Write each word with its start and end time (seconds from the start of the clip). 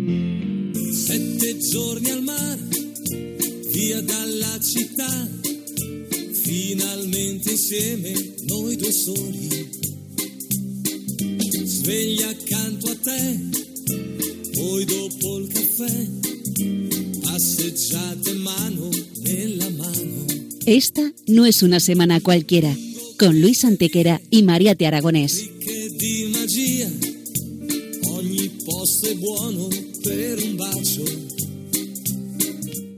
Sette 0.00 1.58
giorni 1.58 2.10
al 2.10 2.22
mare, 2.22 2.60
via 3.72 4.00
dalla 4.00 4.60
città, 4.60 5.28
finalmente 6.40 7.50
insieme 7.50 8.12
noi 8.46 8.76
due 8.76 8.92
soli. 8.92 9.68
Sveglia 11.64 12.28
accanto 12.28 12.90
a 12.90 12.94
te, 12.94 13.40
poi 14.52 14.84
dopo 14.84 15.38
il 15.38 15.48
caffè, 15.52 16.06
passeggiate 17.20 18.32
mano 18.34 18.90
nella 19.22 19.68
mano. 19.70 20.26
Esta 20.64 21.12
no 21.26 21.44
es 21.44 21.62
una 21.62 21.80
semana 21.80 22.20
cualquiera, 22.20 22.72
con 23.18 23.40
Luis 23.40 23.64
Antequera 23.64 24.20
y 24.30 24.42
Mariate 24.42 24.86
Aragonés. 24.86 25.50
Che 25.58 25.90
di 25.96 26.30
magia, 26.30 26.88
ogni 28.10 28.48
posto 28.64 29.08
è 29.08 29.14
buono 29.16 29.67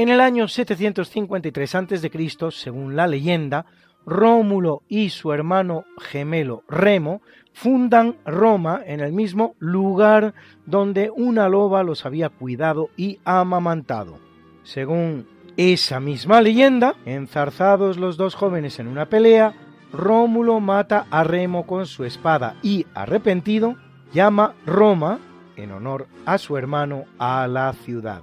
En 0.00 0.08
el 0.08 0.20
año 0.20 0.48
753 0.48 1.74
a.C., 1.74 2.10
según 2.50 2.96
la 2.96 3.06
leyenda, 3.06 3.66
Rómulo 4.06 4.82
y 4.88 5.10
su 5.10 5.32
hermano 5.32 5.84
gemelo 6.00 6.62
Remo 6.68 7.22
fundan 7.52 8.16
Roma 8.24 8.80
en 8.84 9.00
el 9.00 9.12
mismo 9.12 9.54
lugar 9.58 10.34
donde 10.66 11.10
una 11.10 11.48
loba 11.48 11.82
los 11.82 12.06
había 12.06 12.28
cuidado 12.28 12.90
y 12.96 13.18
amamantado. 13.24 14.18
Según 14.62 15.26
esa 15.56 16.00
misma 16.00 16.40
leyenda, 16.40 16.94
enzarzados 17.04 17.98
los 17.98 18.16
dos 18.16 18.34
jóvenes 18.34 18.78
en 18.78 18.88
una 18.88 19.06
pelea, 19.06 19.54
Rómulo 19.92 20.60
mata 20.60 21.06
a 21.10 21.24
Remo 21.24 21.66
con 21.66 21.86
su 21.86 22.04
espada 22.04 22.56
y, 22.62 22.86
arrepentido, 22.94 23.76
llama 24.12 24.54
Roma, 24.64 25.18
en 25.56 25.72
honor 25.72 26.06
a 26.24 26.38
su 26.38 26.56
hermano, 26.56 27.04
a 27.18 27.46
la 27.48 27.72
ciudad. 27.72 28.22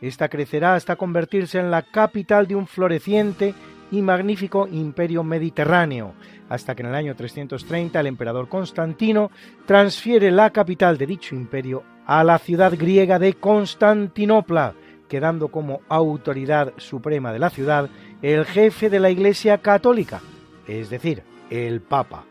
Esta 0.00 0.28
crecerá 0.28 0.74
hasta 0.74 0.96
convertirse 0.96 1.58
en 1.58 1.70
la 1.70 1.82
capital 1.82 2.46
de 2.46 2.56
un 2.56 2.66
floreciente 2.66 3.54
y 3.92 4.02
magnífico 4.02 4.66
imperio 4.66 5.22
mediterráneo, 5.22 6.14
hasta 6.48 6.74
que 6.74 6.82
en 6.82 6.88
el 6.88 6.94
año 6.94 7.14
330 7.14 8.00
el 8.00 8.06
emperador 8.08 8.48
Constantino 8.48 9.30
transfiere 9.66 10.32
la 10.32 10.50
capital 10.50 10.98
de 10.98 11.06
dicho 11.06 11.36
imperio 11.36 11.84
a 12.06 12.24
la 12.24 12.38
ciudad 12.38 12.72
griega 12.76 13.18
de 13.18 13.34
Constantinopla, 13.34 14.74
quedando 15.08 15.48
como 15.48 15.82
autoridad 15.88 16.72
suprema 16.78 17.32
de 17.32 17.38
la 17.38 17.50
ciudad 17.50 17.90
el 18.22 18.44
jefe 18.46 18.90
de 18.90 18.98
la 18.98 19.10
Iglesia 19.10 19.58
católica, 19.58 20.20
es 20.66 20.90
decir, 20.90 21.22
el 21.50 21.82
Papa. 21.82 22.24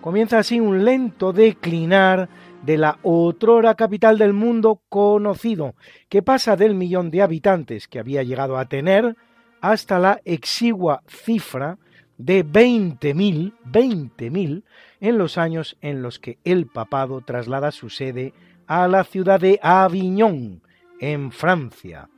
Comienza 0.00 0.38
así 0.38 0.60
un 0.60 0.84
lento 0.84 1.32
declinar 1.32 2.28
de 2.62 2.78
la 2.78 2.98
otrora 3.02 3.74
capital 3.74 4.18
del 4.18 4.32
mundo 4.32 4.82
conocido, 4.88 5.74
que 6.08 6.22
pasa 6.22 6.56
del 6.56 6.74
millón 6.74 7.10
de 7.10 7.22
habitantes 7.22 7.88
que 7.88 7.98
había 7.98 8.22
llegado 8.22 8.56
a 8.56 8.68
tener 8.68 9.16
hasta 9.60 9.98
la 9.98 10.20
exigua 10.24 11.02
cifra 11.06 11.78
de 12.16 12.44
20.000, 12.44 13.54
20.000 13.64 14.62
en 15.00 15.18
los 15.18 15.38
años 15.38 15.76
en 15.80 16.02
los 16.02 16.18
que 16.18 16.38
el 16.44 16.66
papado 16.66 17.20
traslada 17.20 17.70
su 17.70 17.90
sede 17.90 18.34
a 18.66 18.88
la 18.88 19.04
ciudad 19.04 19.40
de 19.40 19.58
Aviñón, 19.62 20.62
en 21.00 21.30
Francia. 21.32 22.08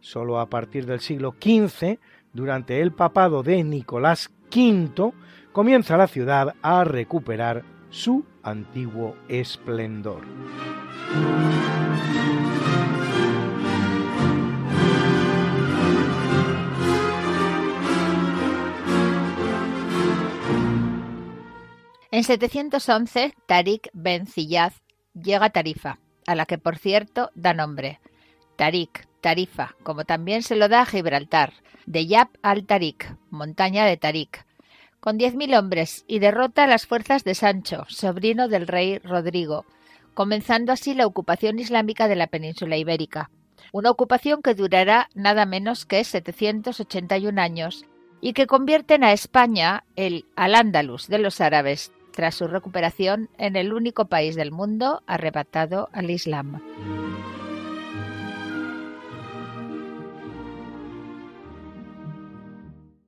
Solo 0.00 0.38
a 0.38 0.50
partir 0.50 0.84
del 0.86 1.00
siglo 1.00 1.34
XV, 1.40 1.98
durante 2.32 2.80
el 2.80 2.92
papado 2.92 3.42
de 3.42 3.62
Nicolás 3.64 4.30
V, 4.54 5.12
comienza 5.52 5.96
la 5.96 6.08
ciudad 6.08 6.54
a 6.62 6.84
recuperar 6.84 7.64
su 7.90 8.24
antiguo 8.42 9.16
esplendor. 9.28 10.22
En 22.14 22.22
711, 22.22 23.34
Tarik 23.46 23.88
Ben 23.92 24.28
Ziyad 24.28 24.72
llega 25.20 25.46
a 25.46 25.50
Tarifa, 25.50 25.98
a 26.28 26.36
la 26.36 26.46
que 26.46 26.58
por 26.58 26.78
cierto 26.78 27.32
da 27.34 27.54
nombre. 27.54 27.98
Tarik, 28.54 29.08
Tarifa, 29.20 29.74
como 29.82 30.04
también 30.04 30.44
se 30.44 30.54
lo 30.54 30.68
da 30.68 30.82
a 30.82 30.86
Gibraltar, 30.86 31.54
de 31.86 32.06
Yab 32.06 32.28
al-Tarik, 32.40 33.16
montaña 33.30 33.84
de 33.84 33.96
Tarik, 33.96 34.46
con 35.00 35.18
10.000 35.18 35.58
hombres 35.58 36.04
y 36.06 36.20
derrota 36.20 36.62
a 36.62 36.66
las 36.68 36.86
fuerzas 36.86 37.24
de 37.24 37.34
Sancho, 37.34 37.84
sobrino 37.88 38.46
del 38.46 38.68
rey 38.68 38.98
Rodrigo, 38.98 39.66
comenzando 40.14 40.70
así 40.72 40.94
la 40.94 41.08
ocupación 41.08 41.58
islámica 41.58 42.06
de 42.06 42.14
la 42.14 42.28
península 42.28 42.76
ibérica. 42.76 43.32
Una 43.72 43.90
ocupación 43.90 44.40
que 44.40 44.54
durará 44.54 45.08
nada 45.16 45.46
menos 45.46 45.84
que 45.84 46.04
781 46.04 47.42
años 47.42 47.86
y 48.20 48.34
que 48.34 48.46
convierten 48.46 49.02
a 49.02 49.12
España, 49.12 49.84
el 49.96 50.26
Al-Ándalus 50.36 51.08
de 51.08 51.18
los 51.18 51.40
árabes, 51.40 51.92
tras 52.14 52.34
su 52.34 52.46
recuperación 52.46 53.28
en 53.38 53.56
el 53.56 53.72
único 53.72 54.06
país 54.06 54.36
del 54.36 54.52
mundo 54.52 55.02
arrebatado 55.06 55.88
al 55.92 56.10
Islam. 56.10 56.60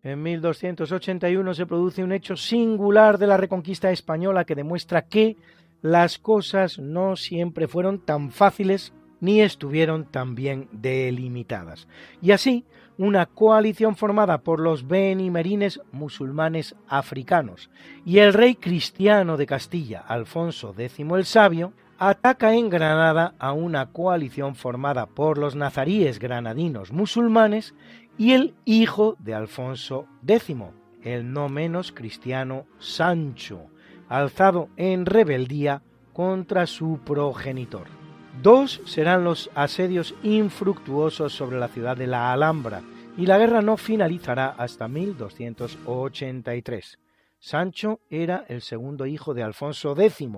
En 0.03 0.22
1281 0.22 1.55
se 1.55 1.66
produce 1.66 2.05
un 2.05 2.12
hecho 2.12 2.37
singular 2.37 3.19
de 3.19 3.27
la 3.27 3.37
reconquista 3.37 3.91
española 3.91 4.45
que 4.45 4.55
demuestra 4.55 5.03
que 5.03 5.36
las 5.83 6.19
cosas 6.19 6.78
no 6.78 7.16
siempre 7.16 7.66
fueron 7.66 7.98
tan 7.98 8.30
fáciles 8.30 8.92
ni 9.21 9.41
estuvieron 9.41 10.04
tan 10.04 10.34
bien 10.34 10.69
delimitadas. 10.71 11.89
Y 12.22 12.30
así, 12.30 12.65
una 12.98 13.27
coalición 13.27 13.97
formada 13.97 14.39
por 14.39 14.60
los 14.60 14.87
benimerines 14.87 15.81
musulmanes 15.93 16.75
africanos 16.89 17.71
y 18.04 18.19
el 18.19 18.33
rey 18.33 18.54
cristiano 18.54 19.37
de 19.37 19.47
Castilla, 19.47 20.01
Alfonso 20.07 20.75
X 20.77 20.98
el 20.98 21.25
Sabio, 21.25 21.72
ataca 21.98 22.54
en 22.54 22.69
Granada 22.69 23.34
a 23.39 23.53
una 23.53 23.87
coalición 23.87 24.54
formada 24.54 25.07
por 25.07 25.39
los 25.39 25.57
nazaríes 25.57 26.19
granadinos 26.19 26.93
musulmanes 26.93 27.75
y 28.19 28.33
el 28.33 28.54
hijo 28.65 29.16
de 29.19 29.34
Alfonso 29.34 30.07
X, 30.27 30.57
el 31.03 31.33
no 31.33 31.49
menos 31.49 31.92
cristiano 31.92 32.66
Sancho, 32.78 33.66
alzado 34.09 34.69
en 34.77 35.07
rebeldía 35.07 35.83
contra 36.13 36.66
su 36.66 37.01
progenitor. 37.04 38.05
Dos 38.42 38.83
serán 38.84 39.24
los 39.24 39.50
asedios 39.54 40.15
infructuosos 40.22 41.33
sobre 41.33 41.59
la 41.59 41.68
ciudad 41.68 41.97
de 41.97 42.06
la 42.06 42.33
Alhambra, 42.33 42.83
y 43.16 43.24
la 43.27 43.38
guerra 43.38 43.62
no 43.62 43.77
finalizará 43.77 44.48
hasta 44.48 44.88
1283. 44.88 46.98
Sancho 47.38 48.00
era 48.10 48.44
el 48.48 48.62
segundo 48.62 49.06
hijo 49.06 49.34
de 49.34 49.42
Alfonso 49.42 49.98
X, 49.98 50.28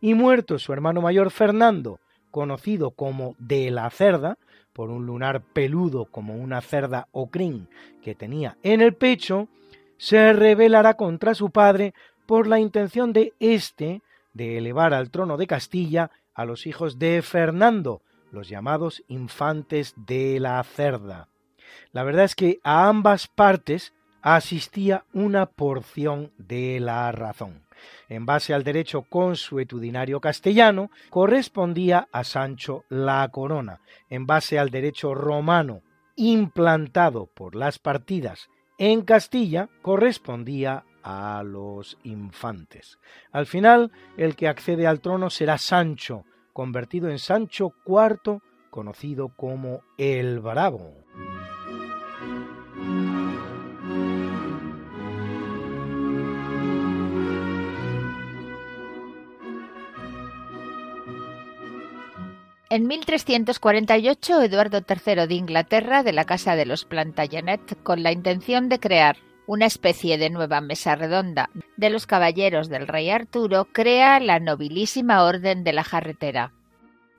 y 0.00 0.14
muerto 0.14 0.58
su 0.58 0.72
hermano 0.72 1.02
mayor 1.02 1.30
Fernando, 1.30 2.00
conocido 2.30 2.92
como 2.92 3.34
de 3.38 3.70
la 3.70 3.90
cerda, 3.90 4.38
por 4.72 4.88
un 4.90 5.06
lunar 5.06 5.42
peludo 5.42 6.04
como 6.04 6.36
una 6.36 6.60
cerda 6.60 7.08
o 7.10 7.30
crin 7.30 7.68
que 8.02 8.14
tenía 8.14 8.56
en 8.62 8.80
el 8.80 8.94
pecho, 8.94 9.48
se 9.96 10.32
rebelará 10.32 10.94
contra 10.94 11.34
su 11.34 11.50
padre 11.50 11.94
por 12.26 12.46
la 12.46 12.60
intención 12.60 13.12
de 13.12 13.32
éste 13.40 14.02
de 14.34 14.58
elevar 14.58 14.94
al 14.94 15.10
trono 15.10 15.36
de 15.36 15.48
Castilla 15.48 16.12
a 16.38 16.44
los 16.44 16.68
hijos 16.68 17.00
de 17.00 17.20
Fernando, 17.20 18.00
los 18.30 18.48
llamados 18.48 19.02
infantes 19.08 19.92
de 19.96 20.38
la 20.38 20.62
cerda. 20.62 21.28
La 21.90 22.04
verdad 22.04 22.26
es 22.26 22.36
que 22.36 22.60
a 22.62 22.88
ambas 22.88 23.26
partes 23.26 23.92
asistía 24.22 25.04
una 25.12 25.46
porción 25.46 26.30
de 26.38 26.78
la 26.78 27.10
razón. 27.10 27.64
En 28.08 28.24
base 28.24 28.54
al 28.54 28.62
derecho 28.62 29.02
consuetudinario 29.02 30.20
castellano, 30.20 30.92
correspondía 31.10 32.06
a 32.12 32.22
Sancho 32.22 32.84
la 32.88 33.28
corona. 33.32 33.80
En 34.08 34.24
base 34.24 34.60
al 34.60 34.70
derecho 34.70 35.14
romano, 35.14 35.82
implantado 36.14 37.26
por 37.34 37.56
las 37.56 37.80
partidas 37.80 38.48
en 38.78 39.02
Castilla, 39.02 39.68
correspondía 39.82 40.84
a 41.08 41.42
los 41.42 41.96
infantes. 42.02 42.98
Al 43.32 43.46
final, 43.46 43.90
el 44.18 44.36
que 44.36 44.46
accede 44.46 44.86
al 44.86 45.00
trono 45.00 45.30
será 45.30 45.56
Sancho, 45.56 46.26
convertido 46.52 47.08
en 47.08 47.18
Sancho 47.18 47.72
IV, 47.86 48.40
conocido 48.68 49.30
como 49.30 49.80
el 49.96 50.40
Bravo. 50.40 50.92
En 62.70 62.86
1348, 62.86 64.42
Eduardo 64.42 64.80
III 64.86 65.26
de 65.26 65.34
Inglaterra, 65.34 66.02
de 66.02 66.12
la 66.12 66.26
Casa 66.26 66.54
de 66.54 66.66
los 66.66 66.84
Plantagenet, 66.84 67.82
con 67.82 68.02
la 68.02 68.12
intención 68.12 68.68
de 68.68 68.78
crear 68.78 69.16
una 69.48 69.64
especie 69.64 70.18
de 70.18 70.28
nueva 70.28 70.60
mesa 70.60 70.94
redonda 70.94 71.48
de 71.76 71.88
los 71.88 72.06
caballeros 72.06 72.68
del 72.68 72.86
rey 72.86 73.08
Arturo, 73.10 73.66
crea 73.72 74.20
la 74.20 74.38
nobilísima 74.38 75.24
Orden 75.24 75.64
de 75.64 75.72
la 75.72 75.84
Jarretera. 75.84 76.52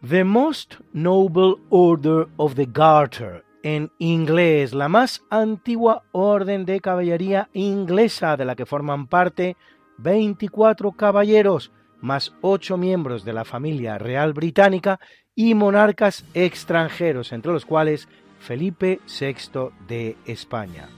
The 0.07 0.23
Most 0.23 0.75
Noble 0.93 1.55
Order 1.69 2.27
of 2.37 2.53
the 2.53 2.67
Garter, 2.71 3.43
en 3.63 3.91
inglés, 3.97 4.73
la 4.73 4.87
más 4.87 5.23
antigua 5.31 6.03
orden 6.11 6.65
de 6.65 6.79
caballería 6.79 7.49
inglesa 7.53 8.37
de 8.37 8.45
la 8.45 8.55
que 8.55 8.67
forman 8.67 9.07
parte 9.07 9.57
24 9.97 10.91
caballeros, 10.91 11.71
más 11.99 12.33
ocho 12.41 12.77
miembros 12.77 13.25
de 13.25 13.33
la 13.33 13.43
familia 13.43 13.97
real 13.97 14.33
británica 14.33 14.99
y 15.33 15.55
monarcas 15.55 16.23
extranjeros, 16.35 17.33
entre 17.33 17.51
los 17.51 17.65
cuales 17.65 18.07
Felipe 18.39 18.99
VI 19.19 19.71
de 19.87 20.15
España. 20.25 20.89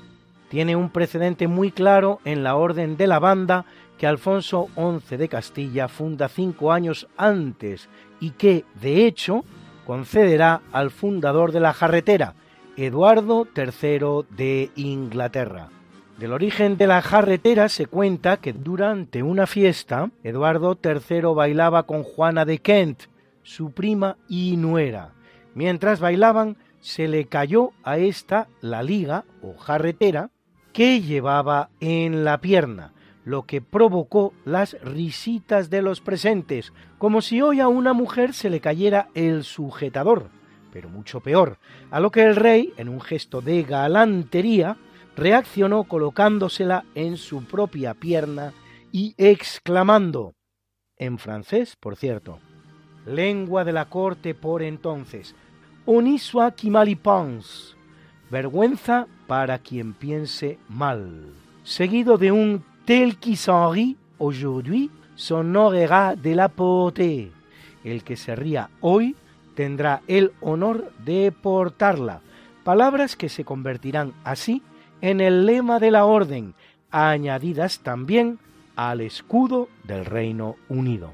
Tiene 0.51 0.75
un 0.75 0.89
precedente 0.89 1.47
muy 1.47 1.71
claro 1.71 2.19
en 2.25 2.43
la 2.43 2.57
Orden 2.57 2.97
de 2.97 3.07
la 3.07 3.19
Banda 3.19 3.63
que 3.97 4.05
Alfonso 4.05 4.67
XI 4.75 5.15
de 5.15 5.29
Castilla 5.29 5.87
funda 5.87 6.27
cinco 6.27 6.73
años 6.73 7.07
antes 7.15 7.87
y 8.19 8.31
que, 8.31 8.65
de 8.81 9.05
hecho, 9.05 9.45
concederá 9.85 10.59
al 10.73 10.91
fundador 10.91 11.53
de 11.53 11.61
la 11.61 11.71
jarretera, 11.71 12.35
Eduardo 12.75 13.47
III 13.55 14.25
de 14.35 14.71
Inglaterra. 14.75 15.69
Del 16.17 16.33
origen 16.33 16.75
de 16.75 16.87
la 16.87 17.01
jarretera 17.01 17.69
se 17.69 17.85
cuenta 17.85 18.35
que 18.35 18.51
durante 18.51 19.23
una 19.23 19.47
fiesta 19.47 20.11
Eduardo 20.21 20.77
III 20.83 21.33
bailaba 21.33 21.83
con 21.83 22.03
Juana 22.03 22.43
de 22.43 22.57
Kent, 22.57 23.03
su 23.41 23.71
prima 23.71 24.17
y 24.27 24.57
nuera. 24.57 25.13
Mientras 25.55 26.01
bailaban 26.01 26.57
se 26.81 27.07
le 27.07 27.23
cayó 27.23 27.71
a 27.83 27.99
esta 27.99 28.49
la 28.59 28.83
liga 28.83 29.23
o 29.41 29.55
jarretera 29.57 30.29
que 30.73 31.01
llevaba 31.01 31.69
en 31.79 32.23
la 32.23 32.39
pierna, 32.39 32.93
lo 33.25 33.43
que 33.43 33.61
provocó 33.61 34.33
las 34.45 34.77
risitas 34.81 35.69
de 35.69 35.81
los 35.81 36.01
presentes, 36.01 36.73
como 36.97 37.21
si 37.21 37.41
hoy 37.41 37.59
a 37.59 37.67
una 37.67 37.93
mujer 37.93 38.33
se 38.33 38.49
le 38.49 38.59
cayera 38.59 39.09
el 39.13 39.43
sujetador, 39.43 40.29
pero 40.71 40.89
mucho 40.89 41.19
peor, 41.19 41.57
a 41.91 41.99
lo 41.99 42.11
que 42.11 42.23
el 42.23 42.35
rey, 42.35 42.73
en 42.77 42.89
un 42.89 43.01
gesto 43.01 43.41
de 43.41 43.63
galantería, 43.63 44.77
reaccionó 45.15 45.83
colocándosela 45.83 46.85
en 46.95 47.17
su 47.17 47.43
propia 47.43 47.93
pierna 47.93 48.53
y 48.91 49.13
exclamando, 49.17 50.33
en 50.97 51.17
francés, 51.17 51.75
por 51.79 51.95
cierto, 51.95 52.39
lengua 53.05 53.63
de 53.63 53.73
la 53.73 53.85
corte 53.85 54.33
por 54.33 54.61
entonces, 54.61 55.35
Onisua 55.85 56.51
qui 56.51 56.71
vergüenza 58.29 59.07
para 59.31 59.59
quien 59.59 59.93
piense 59.93 60.57
mal, 60.67 61.31
seguido 61.63 62.17
de 62.17 62.33
un 62.33 62.61
tel 62.83 63.15
qui 63.15 63.37
s'en 63.37 63.71
rit 63.71 63.95
aujourd'hui 64.19 64.91
s'honorera 65.15 66.17
de 66.17 66.35
la 66.35 66.49
portée. 66.49 67.31
El 67.85 68.03
que 68.03 68.17
se 68.17 68.35
ría 68.35 68.69
hoy 68.81 69.15
tendrá 69.55 70.01
el 70.09 70.33
honor 70.41 70.91
de 71.05 71.31
portarla, 71.31 72.19
palabras 72.65 73.15
que 73.15 73.29
se 73.29 73.45
convertirán 73.45 74.11
así 74.25 74.63
en 74.99 75.21
el 75.21 75.45
lema 75.45 75.79
de 75.79 75.91
la 75.91 76.03
orden, 76.03 76.53
añadidas 76.91 77.79
también 77.79 78.37
al 78.75 78.99
escudo 78.99 79.69
del 79.85 80.03
Reino 80.03 80.57
Unido. 80.67 81.13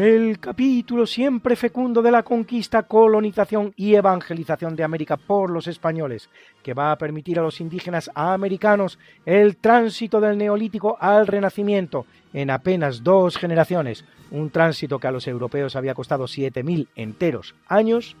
El 0.00 0.40
capítulo 0.40 1.04
siempre 1.04 1.56
fecundo 1.56 2.00
de 2.00 2.10
la 2.10 2.22
conquista, 2.22 2.84
colonización 2.84 3.74
y 3.76 3.96
evangelización 3.96 4.74
de 4.74 4.82
América 4.82 5.18
por 5.18 5.50
los 5.50 5.66
españoles, 5.66 6.30
que 6.62 6.72
va 6.72 6.90
a 6.90 6.96
permitir 6.96 7.38
a 7.38 7.42
los 7.42 7.60
indígenas 7.60 8.10
americanos 8.14 8.98
el 9.26 9.58
tránsito 9.58 10.18
del 10.18 10.38
neolítico 10.38 10.96
al 10.98 11.26
renacimiento 11.26 12.06
en 12.32 12.48
apenas 12.48 13.04
dos 13.04 13.36
generaciones, 13.36 14.06
un 14.30 14.48
tránsito 14.48 14.98
que 14.98 15.06
a 15.06 15.10
los 15.10 15.26
europeos 15.26 15.76
había 15.76 15.92
costado 15.92 16.24
7.000 16.24 16.88
enteros 16.96 17.54
años. 17.68 18.16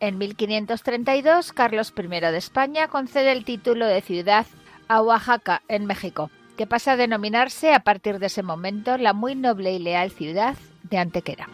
En 0.00 0.18
1532, 0.18 1.52
Carlos 1.52 1.94
I 1.96 2.08
de 2.08 2.38
España 2.38 2.88
concede 2.88 3.30
el 3.30 3.44
título 3.44 3.86
de 3.86 4.00
ciudad 4.00 4.46
a 4.88 5.00
Oaxaca, 5.00 5.62
en 5.68 5.86
México, 5.86 6.32
que 6.56 6.66
pasa 6.66 6.94
a 6.94 6.96
denominarse 6.96 7.72
a 7.72 7.84
partir 7.84 8.18
de 8.18 8.26
ese 8.26 8.42
momento 8.42 8.98
la 8.98 9.12
muy 9.12 9.36
noble 9.36 9.74
y 9.74 9.78
leal 9.78 10.10
ciudad 10.10 10.56
de 10.84 10.98
Antequera. 10.98 11.48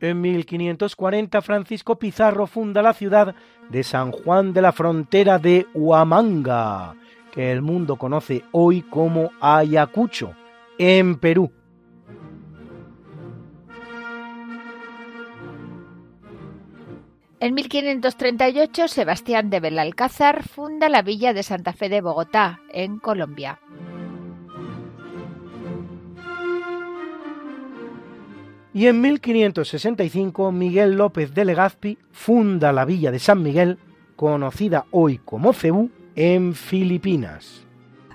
En 0.00 0.20
1540 0.20 1.42
Francisco 1.42 1.98
Pizarro 1.98 2.46
funda 2.46 2.82
la 2.82 2.92
ciudad 2.92 3.34
de 3.70 3.82
San 3.82 4.12
Juan 4.12 4.52
de 4.52 4.62
la 4.62 4.72
Frontera 4.72 5.38
de 5.38 5.66
Huamanga, 5.74 6.94
que 7.32 7.50
el 7.50 7.62
mundo 7.62 7.96
conoce 7.96 8.44
hoy 8.52 8.82
como 8.82 9.30
Ayacucho, 9.40 10.32
en 10.78 11.16
Perú. 11.16 11.50
En 17.38 17.52
1538, 17.54 18.88
Sebastián 18.88 19.50
de 19.50 19.60
Belalcázar 19.60 20.42
funda 20.42 20.88
la 20.88 21.02
villa 21.02 21.34
de 21.34 21.42
Santa 21.42 21.74
Fe 21.74 21.90
de 21.90 22.00
Bogotá, 22.00 22.60
en 22.72 22.98
Colombia. 22.98 23.60
Y 28.72 28.86
en 28.86 29.00
1565, 29.00 30.50
Miguel 30.50 30.92
López 30.92 31.34
de 31.34 31.44
Legazpi 31.44 31.98
funda 32.10 32.72
la 32.72 32.86
villa 32.86 33.10
de 33.10 33.18
San 33.18 33.42
Miguel, 33.42 33.78
conocida 34.16 34.86
hoy 34.90 35.18
como 35.18 35.52
Cebú, 35.52 35.90
en 36.14 36.54
Filipinas 36.54 37.65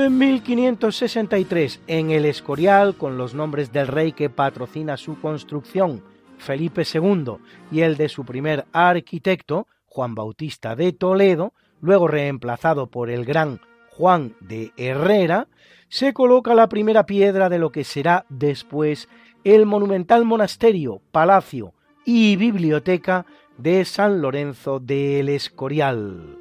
En 0.00 0.16
1563, 0.16 1.80
en 1.88 2.12
el 2.12 2.24
Escorial, 2.24 2.94
con 2.94 3.18
los 3.18 3.34
nombres 3.34 3.72
del 3.72 3.88
rey 3.88 4.12
que 4.12 4.30
patrocina 4.30 4.96
su 4.96 5.20
construcción, 5.20 6.04
Felipe 6.38 6.84
II, 6.84 7.38
y 7.72 7.80
el 7.80 7.96
de 7.96 8.08
su 8.08 8.24
primer 8.24 8.64
arquitecto, 8.72 9.66
Juan 9.86 10.14
Bautista 10.14 10.76
de 10.76 10.92
Toledo, 10.92 11.52
luego 11.80 12.06
reemplazado 12.06 12.86
por 12.86 13.10
el 13.10 13.24
gran 13.24 13.60
Juan 13.90 14.36
de 14.40 14.70
Herrera, 14.76 15.48
se 15.88 16.12
coloca 16.12 16.54
la 16.54 16.68
primera 16.68 17.04
piedra 17.04 17.48
de 17.48 17.58
lo 17.58 17.72
que 17.72 17.82
será 17.82 18.24
después 18.28 19.08
el 19.42 19.66
monumental 19.66 20.24
monasterio, 20.24 21.02
palacio 21.10 21.74
y 22.04 22.36
biblioteca 22.36 23.26
de 23.56 23.84
San 23.84 24.22
Lorenzo 24.22 24.78
del 24.78 25.28
Escorial. 25.28 26.37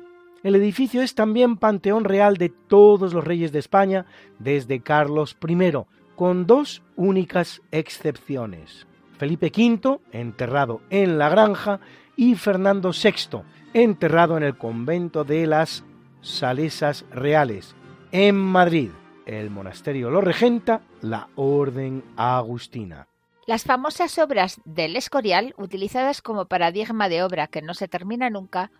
El 0.47 0.55
edificio 0.55 1.01
es 1.01 1.13
también 1.13 1.57
panteón 1.57 2.05
real 2.05 2.37
de 2.37 2.47
todos 2.47 3.13
los 3.13 3.21
reyes 3.21 3.51
de 3.51 3.59
España 3.59 4.05
desde 4.39 4.79
Carlos 4.79 5.35
I, 5.45 5.73
con 6.15 6.47
dos 6.47 6.83
únicas 6.95 7.61
excepciones. 7.71 8.87
Felipe 9.17 9.51
V, 9.53 9.99
enterrado 10.13 10.79
en 10.89 11.17
la 11.17 11.27
granja, 11.27 11.81
y 12.15 12.35
Fernando 12.35 12.91
VI, 12.91 13.41
enterrado 13.73 14.37
en 14.37 14.43
el 14.43 14.57
convento 14.57 15.25
de 15.25 15.47
las 15.47 15.83
Salesas 16.21 17.03
Reales, 17.11 17.75
en 18.13 18.37
Madrid. 18.37 18.91
El 19.25 19.49
monasterio 19.49 20.09
lo 20.09 20.21
regenta 20.21 20.79
la 21.01 21.27
Orden 21.35 22.05
Agustina. 22.15 23.09
Las 23.47 23.65
famosas 23.65 24.17
obras 24.17 24.61
del 24.63 24.95
Escorial, 24.95 25.53
utilizadas 25.57 26.21
como 26.21 26.45
paradigma 26.45 27.09
de 27.09 27.21
obra 27.21 27.47
que 27.47 27.61
no 27.61 27.73
se 27.73 27.89
termina 27.89 28.29
nunca, 28.29 28.71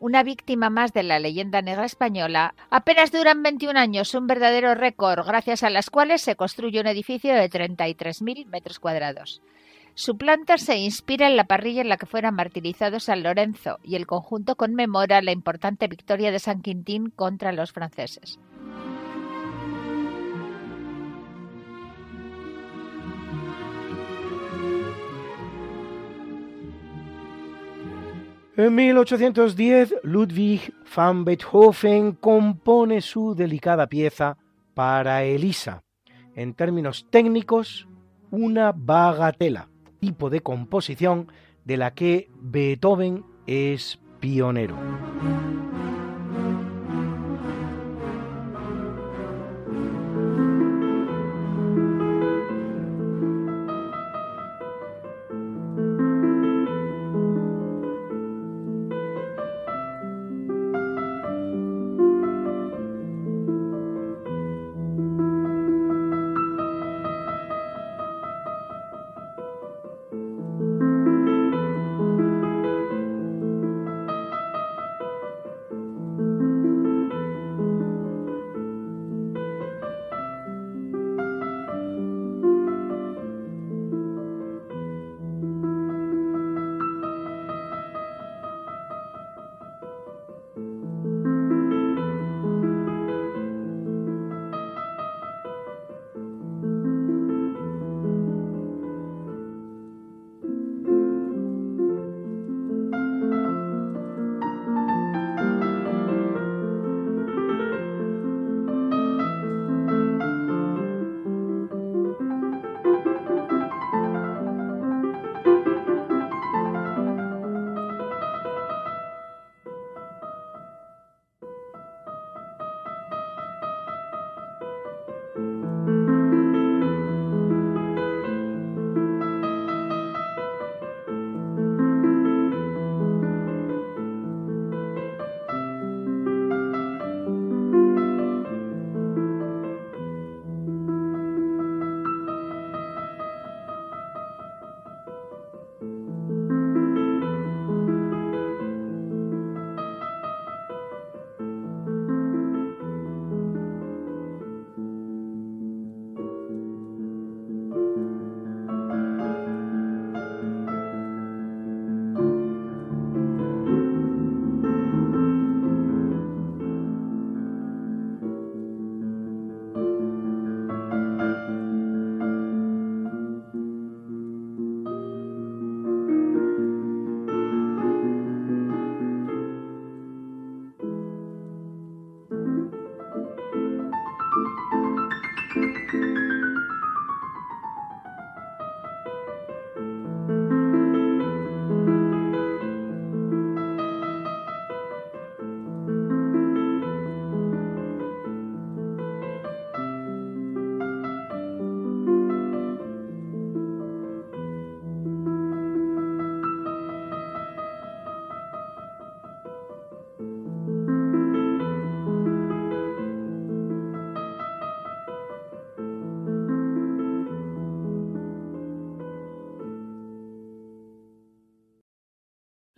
una 0.00 0.22
víctima 0.22 0.70
más 0.70 0.92
de 0.92 1.02
la 1.02 1.18
leyenda 1.18 1.62
negra 1.62 1.84
española, 1.84 2.54
apenas 2.70 3.12
duran 3.12 3.42
21 3.42 3.78
años, 3.78 4.14
un 4.14 4.26
verdadero 4.26 4.74
récord, 4.74 5.26
gracias 5.26 5.62
a 5.62 5.70
las 5.70 5.90
cuales 5.90 6.22
se 6.22 6.36
construye 6.36 6.80
un 6.80 6.86
edificio 6.86 7.34
de 7.34 7.50
33.000 7.50 8.46
metros 8.46 8.78
cuadrados. 8.78 9.42
Su 9.94 10.16
planta 10.16 10.58
se 10.58 10.76
inspira 10.76 11.26
en 11.26 11.36
la 11.36 11.44
parrilla 11.44 11.80
en 11.80 11.88
la 11.88 11.96
que 11.96 12.06
fuera 12.06 12.30
martirizado 12.30 13.00
San 13.00 13.24
Lorenzo 13.24 13.78
y 13.82 13.96
el 13.96 14.06
conjunto 14.06 14.54
conmemora 14.54 15.22
la 15.22 15.32
importante 15.32 15.88
victoria 15.88 16.30
de 16.30 16.38
San 16.38 16.62
Quintín 16.62 17.10
contra 17.10 17.50
los 17.50 17.72
franceses. 17.72 18.38
En 28.58 28.74
1810, 28.74 29.94
Ludwig 30.02 30.72
van 30.92 31.24
Beethoven 31.24 32.14
compone 32.14 33.00
su 33.00 33.36
delicada 33.36 33.86
pieza 33.86 34.36
para 34.74 35.22
Elisa. 35.22 35.84
En 36.34 36.54
términos 36.54 37.06
técnicos, 37.08 37.86
una 38.32 38.72
bagatela, 38.72 39.68
tipo 40.00 40.28
de 40.28 40.40
composición 40.40 41.30
de 41.64 41.76
la 41.76 41.94
que 41.94 42.30
Beethoven 42.40 43.24
es 43.46 44.00
pionero. 44.18 44.74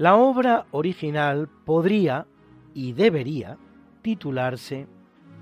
La 0.01 0.17
obra 0.17 0.65
original 0.71 1.47
podría 1.67 2.27
y 2.73 2.95
debería 2.95 3.59
titularse 4.01 4.87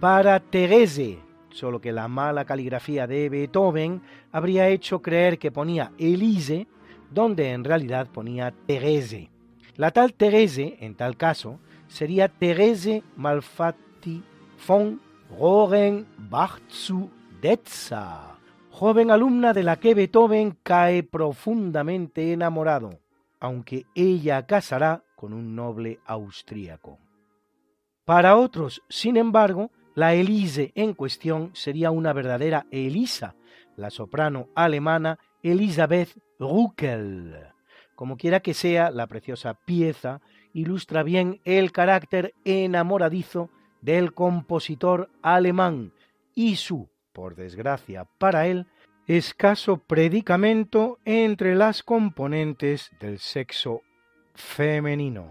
Para 0.01 0.41
Terese, 0.41 1.21
solo 1.51 1.81
que 1.81 1.93
la 1.93 2.09
mala 2.09 2.45
caligrafía 2.45 3.07
de 3.07 3.29
Beethoven 3.29 4.03
habría 4.33 4.67
hecho 4.67 5.01
creer 5.01 5.39
que 5.39 5.53
ponía 5.53 5.93
Elise, 5.97 6.67
donde 7.09 7.53
en 7.53 7.63
realidad 7.63 8.09
ponía 8.09 8.53
Terese. 8.67 9.31
La 9.77 9.93
tal 9.93 10.13
Terese, 10.15 10.77
en 10.81 10.97
tal 10.97 11.17
caso, 11.17 11.61
sería 11.87 12.27
Terese 12.27 13.05
Malfatti 13.15 14.25
von 14.67 15.01
Rohrenbach 15.39 16.59
zu 16.69 17.09
Detza, 17.41 18.37
joven 18.73 19.13
alumna 19.13 19.53
de 19.53 19.63
la 19.63 19.77
que 19.77 19.95
Beethoven 19.95 20.59
cae 20.65 21.05
profundamente 21.05 22.33
enamorado 22.33 22.99
aunque 23.41 23.87
ella 23.95 24.47
casará 24.47 25.05
con 25.17 25.33
un 25.33 25.55
noble 25.55 26.01
austríaco. 26.07 26.99
Para 28.05 28.37
otros, 28.37 28.83
sin 28.89 29.17
embargo, 29.17 29.71
la 29.95 30.15
Elise 30.15 30.73
en 30.75 30.95
cuestión 30.95 31.51
sería 31.55 31.91
una 31.91 32.13
verdadera 32.13 32.67
Elisa, 32.71 33.35
la 33.77 33.91
soprano 33.91 34.49
alemana 34.55 35.19
Elisabeth 35.43 36.17
Ruckel. 36.39 37.37
Como 37.95 38.17
quiera 38.17 38.41
que 38.41 38.55
sea, 38.55 38.91
la 38.91 39.09
preciosa 39.09 39.55
pieza 39.55 40.21
ilustra 40.53 41.03
bien 41.03 41.41
el 41.45 41.73
carácter 41.73 42.33
enamoradizo 42.45 43.51
del 43.81 44.15
compositor 44.15 45.11
alemán 45.21 45.93
y 46.35 46.57
su, 46.57 46.89
por 47.13 47.35
desgracia 47.35 48.07
para 48.19 48.47
él, 48.47 48.67
escaso 49.09 49.79
predicamento 49.79 50.99
entre 51.07 51.55
las 51.55 51.83
componentes 51.83 52.91
del 53.01 53.19
sexo 53.19 53.81
femenino. 54.35 55.31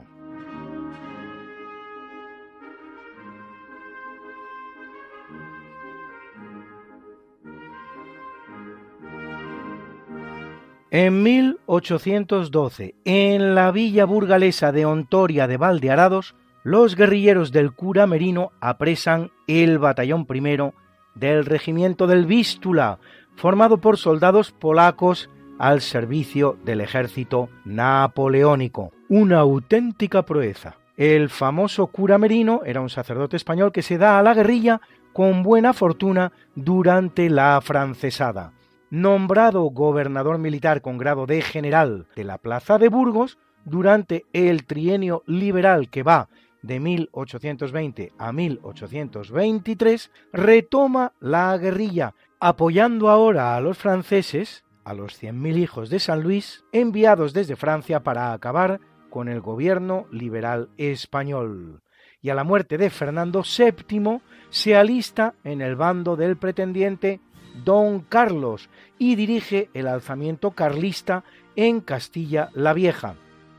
En 10.90 11.22
1812, 11.22 12.96
en 13.06 13.54
la 13.54 13.72
villa 13.72 14.06
burgalesa 14.06 14.72
de 14.72 14.88
Ontoria 14.88 15.46
de 15.46 15.58
Valdearados, 15.58 16.34
los 16.64 16.96
guerrilleros 16.96 17.52
del 17.52 17.74
cura 17.74 18.08
Merino 18.08 18.52
apresan 18.60 19.30
el 19.46 19.78
batallón 19.78 20.26
primero 20.26 20.74
del 21.14 21.46
regimiento 21.46 22.08
del 22.08 22.26
Vístula, 22.26 23.00
formado 23.38 23.78
por 23.78 23.98
soldados 23.98 24.52
polacos 24.52 25.30
al 25.60 25.82
servicio 25.82 26.58
del 26.66 26.82
ejército 26.82 27.50
napoleónico. 27.64 28.92
Una 29.08 29.40
auténtica 29.40 30.24
proeza. 30.24 30.78
El 30.98 31.30
famoso 31.30 31.88
cura 31.88 32.18
Merino 32.18 32.62
era 32.66 32.82
un 32.82 32.90
sacerdote 32.90 33.38
español 33.38 33.72
que 33.72 33.84
se 33.84 33.98
da 33.98 34.20
a 34.20 34.24
la 34.24 34.34
guerrilla 34.34 34.82
con 35.14 35.44
buena 35.44 35.74
fortuna 35.74 36.34
durante 36.56 37.30
la 37.30 37.60
francesada. 37.62 38.54
Nombrado 38.90 39.64
gobernador 39.64 40.40
militar 40.40 40.82
con 40.82 40.98
grado 40.98 41.26
de 41.26 41.42
general 41.42 42.08
de 42.16 42.24
la 42.24 42.40
plaza 42.40 42.78
de 42.80 42.90
Burgos 42.90 43.38
durante 43.66 44.26
el 44.34 44.66
trienio 44.66 45.24
liberal 45.28 45.90
que 45.90 46.04
va 46.04 46.30
de 46.62 46.80
1820 46.80 48.14
a 48.18 48.32
1823, 48.32 50.12
retoma 50.34 51.14
la 51.20 51.58
guerrilla 51.58 52.14
apoyando 52.40 53.10
ahora 53.10 53.56
a 53.56 53.62
los 53.62 53.78
franceses, 53.78 54.64
a 54.84 54.94
los 54.94 55.22
100.000 55.22 55.58
hijos 55.58 55.90
de 55.90 56.00
San 56.00 56.22
Luis, 56.22 56.64
enviados 56.72 57.34
desde 57.34 57.56
Francia 57.56 58.04
para 58.04 58.34
acabar 58.34 58.80
con 59.10 59.28
el 59.28 59.42
gobierno 59.42 60.06
liberal 60.12 60.70
español. 60.78 61.82
Y 62.22 62.30
a 62.30 62.36
la 62.36 62.44
muerte 62.44 62.78
de 62.78 62.90
Fernando 62.90 63.44
VII 63.44 64.22
se 64.50 64.76
alista 64.76 65.34
en 65.44 65.62
el 65.62 65.76
bando 65.76 66.16
del 66.16 66.38
pretendiente 66.38 67.22
Don 67.64 68.02
Carlos 68.02 68.70
y 68.98 69.16
dirige 69.16 69.70
el 69.74 69.88
alzamiento 69.88 70.52
carlista 70.52 71.24
en 71.56 71.82
Castilla 71.82 72.50
la 72.54 72.74
Vieja, 72.74 73.16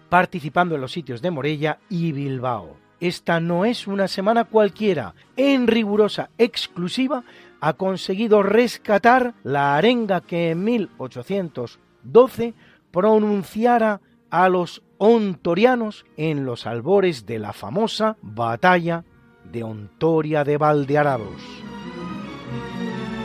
participando 0.09 0.77
en 0.77 0.81
los 0.81 0.93
sitios 0.93 1.21
de 1.21 1.31
Morella 1.31 1.79
y 1.89 2.13
Bilbao. 2.13 2.77
Esta 3.01 3.39
no 3.39 3.65
es 3.65 3.87
una 3.87 4.09
semana 4.09 4.45
cualquiera, 4.45 5.15
en 5.37 5.69
rigurosa 5.69 6.31
exclusiva 6.37 7.23
ha 7.61 7.73
conseguido 7.75 8.43
rescatar 8.43 9.35
la 9.43 9.77
arenga 9.77 10.21
que 10.21 10.51
en 10.51 10.65
1812 10.65 12.55
pronunciara 12.91 14.01
a 14.31 14.49
los 14.49 14.83
ontorianos 14.99 16.05
en 16.17 16.45
los 16.45 16.67
albores 16.67 17.27
de 17.27 17.39
la 17.39 17.53
famosa 17.53 18.17
batalla 18.21 19.05
de 19.45 19.63
Ontoria 19.63 20.45
de 20.45 20.59
Valdearados. 20.59 21.41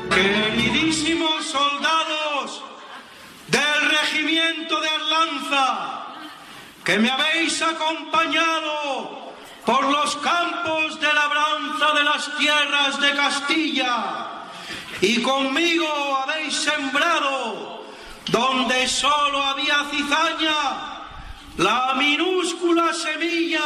Queridísimos 0.10 1.46
soldados 1.46 2.64
del 3.48 3.90
regimiento 3.90 4.80
de 4.80 4.88
Arlanza, 4.88 6.06
que 6.84 7.00
me 7.00 7.10
habéis 7.10 7.62
acompañado 7.62 9.23
por 9.66 9.84
los 9.86 10.16
campos 10.18 11.00
de 11.00 11.14
labranza 11.14 11.94
de 11.94 12.04
las 12.04 12.38
tierras 12.38 13.00
de 13.00 13.16
Castilla, 13.16 14.28
y 15.02 15.22
conmigo 15.22 16.18
habéis 16.24 16.54
sembrado 16.56 17.84
donde 18.28 18.88
solo 18.88 19.44
había 19.44 19.86
cizaña 19.92 20.94
la 21.58 21.94
minúscula 21.96 22.94
semilla 22.94 23.62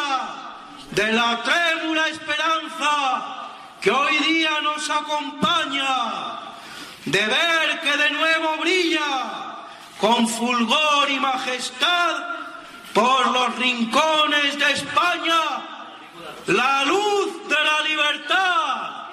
de 0.92 1.12
la 1.12 1.42
trémula 1.44 2.08
esperanza 2.10 3.48
que 3.82 3.92
hoy 3.92 4.18
día 4.18 4.62
nos 4.62 4.90
acompaña, 4.90 6.40
de 7.06 7.26
ver 7.26 7.80
que 7.82 7.98
de 7.98 8.10
nuevo 8.12 8.58
brilla 8.58 9.56
con 10.00 10.28
fulgor 10.28 11.10
y 11.10 11.20
majestad 11.20 12.16
por 12.94 13.28
los 13.28 13.56
rincones 13.58 14.58
de 14.60 14.72
España 14.72 15.77
la 16.48 16.86
luz 16.86 17.48
de 17.50 17.56
la 17.56 17.82
libertad. 17.88 19.08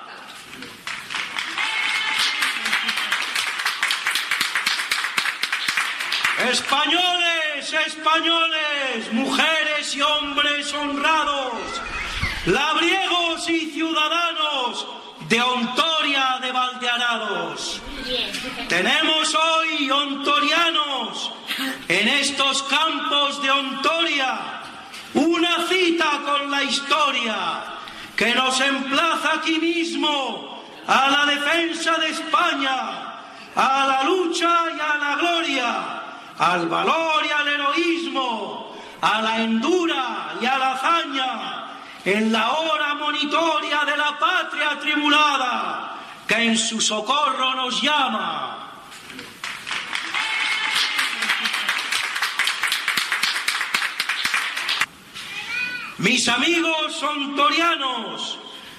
Españoles, 6.51 7.73
españoles, 7.87 9.12
mujeres 9.12 9.94
y 9.94 10.03
hombres 10.03 10.73
honrados, 10.75 11.55
labriegos 12.47 13.49
y 13.49 13.73
ciudadanos 13.73 14.87
de 15.29 15.42
Ontoria 15.42 16.38
de 16.40 16.53
Valdearados. 16.53 17.81
Tenemos 18.68 19.35
hoy 19.35 19.90
ontorianos 19.90 21.33
en 21.88 22.09
estos 22.09 22.62
campos 22.64 23.42
de 23.42 23.51
Ontoria 23.51 24.63
una 25.14 25.66
cita 25.68 26.20
con 26.24 26.50
la 26.50 26.62
historia 26.62 27.37
que 28.16 28.35
nos 28.35 28.61
emplaza 28.61 29.35
aquí 29.35 29.59
mismo 29.59 30.62
a 30.87 31.09
la 31.09 31.27
defensa 31.27 31.96
de 31.98 32.09
España, 32.11 33.20
a 33.55 33.87
la 33.87 34.03
lucha 34.05 34.64
y 34.77 34.81
a 34.81 34.98
la 34.98 35.16
gloria, 35.16 36.03
al 36.38 36.68
valor 36.68 37.24
y 37.27 37.31
al 37.31 37.48
heroísmo, 37.48 38.77
a 39.00 39.22
la 39.22 39.42
endura 39.42 40.35
y 40.40 40.46
a 40.46 40.59
la 40.59 40.72
hazaña, 40.72 41.64
en 42.05 42.33
la 42.33 42.53
hora 42.53 42.94
monitoria 42.94 43.85
de 43.85 43.96
la 43.96 44.18
patria 44.18 44.79
tribulada, 44.81 45.96
que 46.27 46.35
en 46.35 46.59
su 46.59 46.81
socorro 46.81 47.55
nos 47.55 47.81
llama. 47.81 48.63
Mis 55.98 56.28
amigos 56.28 57.02
ontorianos 57.02 58.38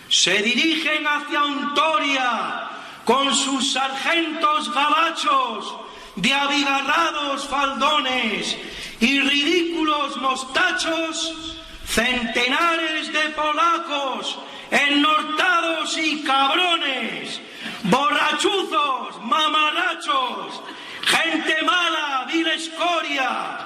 se 0.09 0.41
dirigen 0.41 1.05
hacia 1.07 1.43
Ontoria 1.43 2.69
con 3.05 3.33
sus 3.33 3.73
sargentos 3.73 4.73
gabachos 4.73 5.75
de 6.15 6.33
abigarrados 6.33 7.47
faldones 7.47 8.57
y 8.99 9.19
ridículos 9.19 10.17
mostachos, 10.17 11.57
centenares 11.85 13.11
de 13.11 13.29
polacos 13.29 14.37
ennortados 14.71 15.97
y 15.97 16.23
cabrones, 16.23 17.39
borrachuzos, 17.83 19.21
mamarachos, 19.21 20.61
gente 21.03 21.61
mala, 21.63 22.25
vil 22.31 22.47
escoria, 22.47 23.59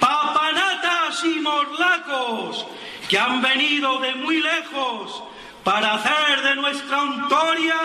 papanatas 0.00 1.24
y 1.24 1.40
morlacos, 1.40 2.66
que 3.08 3.18
han 3.18 3.42
venido 3.42 3.98
de 4.00 4.14
muy 4.16 4.40
lejos 4.42 5.22
para 5.64 5.94
hacer 5.94 6.42
de 6.42 6.56
nuestra 6.56 7.02
Ontoria 7.02 7.80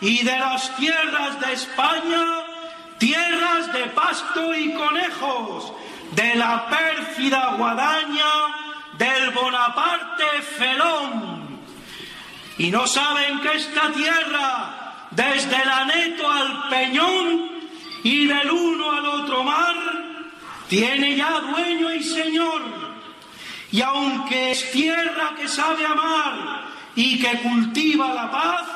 y 0.00 0.22
de 0.22 0.38
las 0.38 0.76
tierras 0.76 1.40
de 1.40 1.52
España 1.52 2.44
tierras 2.98 3.72
de 3.72 3.84
pasto 3.86 4.54
y 4.54 4.72
conejos, 4.72 5.72
de 6.12 6.34
la 6.36 6.68
pérfida 6.68 7.54
guadaña 7.58 8.32
del 8.96 9.30
Bonaparte 9.30 10.24
felón. 10.56 11.60
Y 12.58 12.70
no 12.70 12.86
saben 12.86 13.40
que 13.40 13.56
esta 13.56 13.90
tierra, 13.92 15.06
desde 15.10 15.62
el 15.62 15.68
Aneto 15.68 16.30
al 16.30 16.68
Peñón 16.68 17.50
y 18.04 18.26
del 18.26 18.50
uno 18.50 18.92
al 18.92 19.06
otro 19.06 19.42
mar, 19.42 19.74
tiene 20.68 21.16
ya 21.16 21.40
dueño 21.40 21.92
y 21.92 22.02
señor. 22.02 22.83
Y 23.74 23.82
aunque 23.82 24.52
es 24.52 24.70
tierra 24.70 25.34
que 25.36 25.48
sabe 25.48 25.84
amar 25.84 26.62
y 26.94 27.18
que 27.18 27.40
cultiva 27.40 28.14
la 28.14 28.30
paz, 28.30 28.68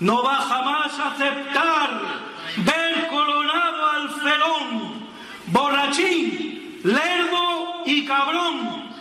no 0.00 0.22
va 0.22 0.36
jamás 0.36 0.98
a 0.98 1.08
aceptar 1.08 1.90
ver 2.56 3.08
coronado 3.08 3.90
al 3.90 4.08
felón, 4.08 5.06
borrachín, 5.48 6.80
lerdo 6.82 7.82
y 7.84 8.06
cabrón, 8.06 8.94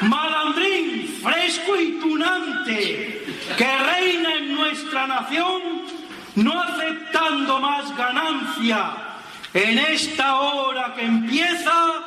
malandrín, 0.00 1.16
fresco 1.22 1.76
y 1.76 2.00
tunante, 2.00 3.24
que 3.56 3.78
reina 3.78 4.34
en 4.34 4.52
nuestra 4.52 5.06
nación, 5.06 5.62
no 6.34 6.60
aceptando 6.60 7.60
más 7.60 7.96
ganancia 7.96 8.96
en 9.54 9.78
esta 9.78 10.40
hora 10.40 10.92
que 10.96 11.04
empieza, 11.04 12.02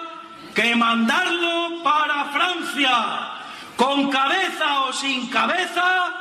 que 0.55 0.73
mandarlo 0.73 1.83
para 1.83 2.25
Francia, 2.31 3.31
con 3.75 4.09
cabeza 4.09 4.83
o 4.85 4.93
sin 4.93 5.29
cabeza, 5.29 6.13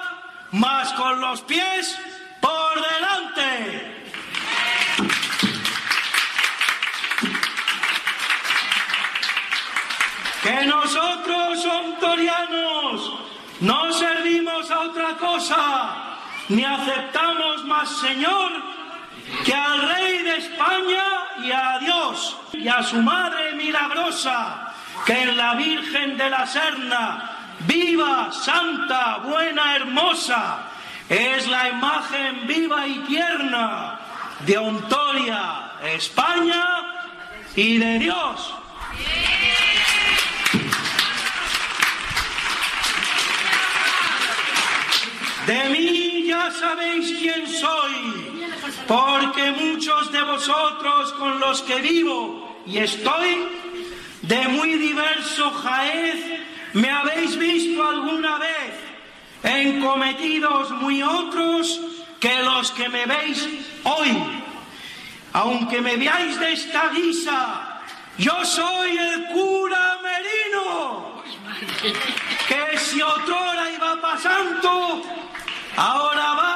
más 0.51 0.93
con 0.95 1.21
los 1.21 1.41
pies 1.43 1.97
por 2.41 2.75
delante. 2.75 4.03
Que 10.43 10.67
nosotros, 10.67 11.65
ontorianos, 11.65 13.13
no 13.61 13.93
servimos 13.93 14.69
a 14.71 14.81
otra 14.81 15.17
cosa, 15.17 16.17
ni 16.49 16.65
aceptamos 16.65 17.65
más 17.65 17.89
Señor 18.01 18.51
que 19.45 19.55
al 19.55 19.89
Rey 19.89 20.23
de 20.23 20.37
España 20.39 21.05
y 21.43 21.51
a 21.51 21.79
Dios 21.81 22.37
y 22.53 22.69
a 22.69 22.83
su 22.83 23.01
Madre 23.03 23.55
milagrosa, 23.55 24.73
que 25.05 25.23
en 25.23 25.37
la 25.37 25.55
Virgen 25.55 26.17
de 26.17 26.31
la 26.31 26.47
Serna, 26.47 27.31
viva, 27.61 28.31
santa, 28.33 29.19
buena, 29.19 29.77
hermosa, 29.77 30.71
es 31.09 31.47
la 31.49 31.69
imagen 31.69 32.47
viva 32.47 32.87
y 32.87 32.99
tierna 33.01 34.01
de 34.41 34.59
Ontoria, 34.59 35.73
España 35.83 36.67
y 37.55 37.79
de 37.79 37.99
Dios. 37.99 38.55
De 45.47 45.69
mí 45.69 46.25
ya 46.27 46.51
sabéis 46.51 47.19
quién 47.19 47.47
soy, 47.47 48.34
porque 48.87 49.53
muchos 49.53 50.11
de 50.13 50.23
vosotros 50.23 51.13
con 51.15 51.41
los 51.41 51.63
que 51.63 51.81
vivo 51.81 52.57
y 52.67 52.79
estoy, 52.79 53.49
de 54.23 54.49
muy 54.49 54.75
diverso 54.75 55.51
jaez, 55.51 56.43
me 56.73 56.91
habéis 56.91 57.37
visto 57.37 57.87
alguna 57.87 58.39
vez 58.39 58.75
en 59.43 59.81
cometidos 59.81 60.71
muy 60.71 61.03
otros 61.03 61.81
que 62.19 62.43
los 62.43 62.71
que 62.73 62.89
me 62.89 63.07
veis 63.07 63.47
hoy. 63.85 64.17
Aunque 65.35 65.81
me 65.81 65.97
veáis 65.97 66.39
de 66.41 66.53
esta 66.53 66.89
guisa, 66.89 67.81
yo 68.17 68.45
soy 68.45 68.97
el 68.97 69.27
cura 69.27 69.99
Merino, 70.03 71.23
que 72.49 72.79
si 72.79 73.03
otrora 73.03 73.71
iba 73.71 74.01
pasando, 74.01 75.03
ahora 75.77 76.35
va. 76.35 76.54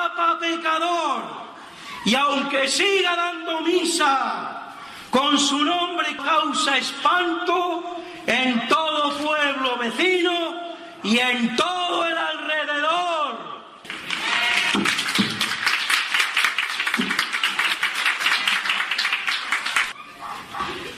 Y 2.09 2.14
aunque 2.14 2.66
siga 2.68 3.14
dando 3.14 3.61
misa, 3.61 4.73
con 5.11 5.38
su 5.38 5.62
nombre 5.62 6.16
causa 6.16 6.79
espanto 6.79 8.03
en 8.27 8.66
todo 8.66 9.12
pueblo 9.18 9.77
vecino 9.77 10.55
y 11.03 11.18
en 11.18 11.55
todo 11.55 12.07
el 12.07 12.16
alrededor. 12.16 13.62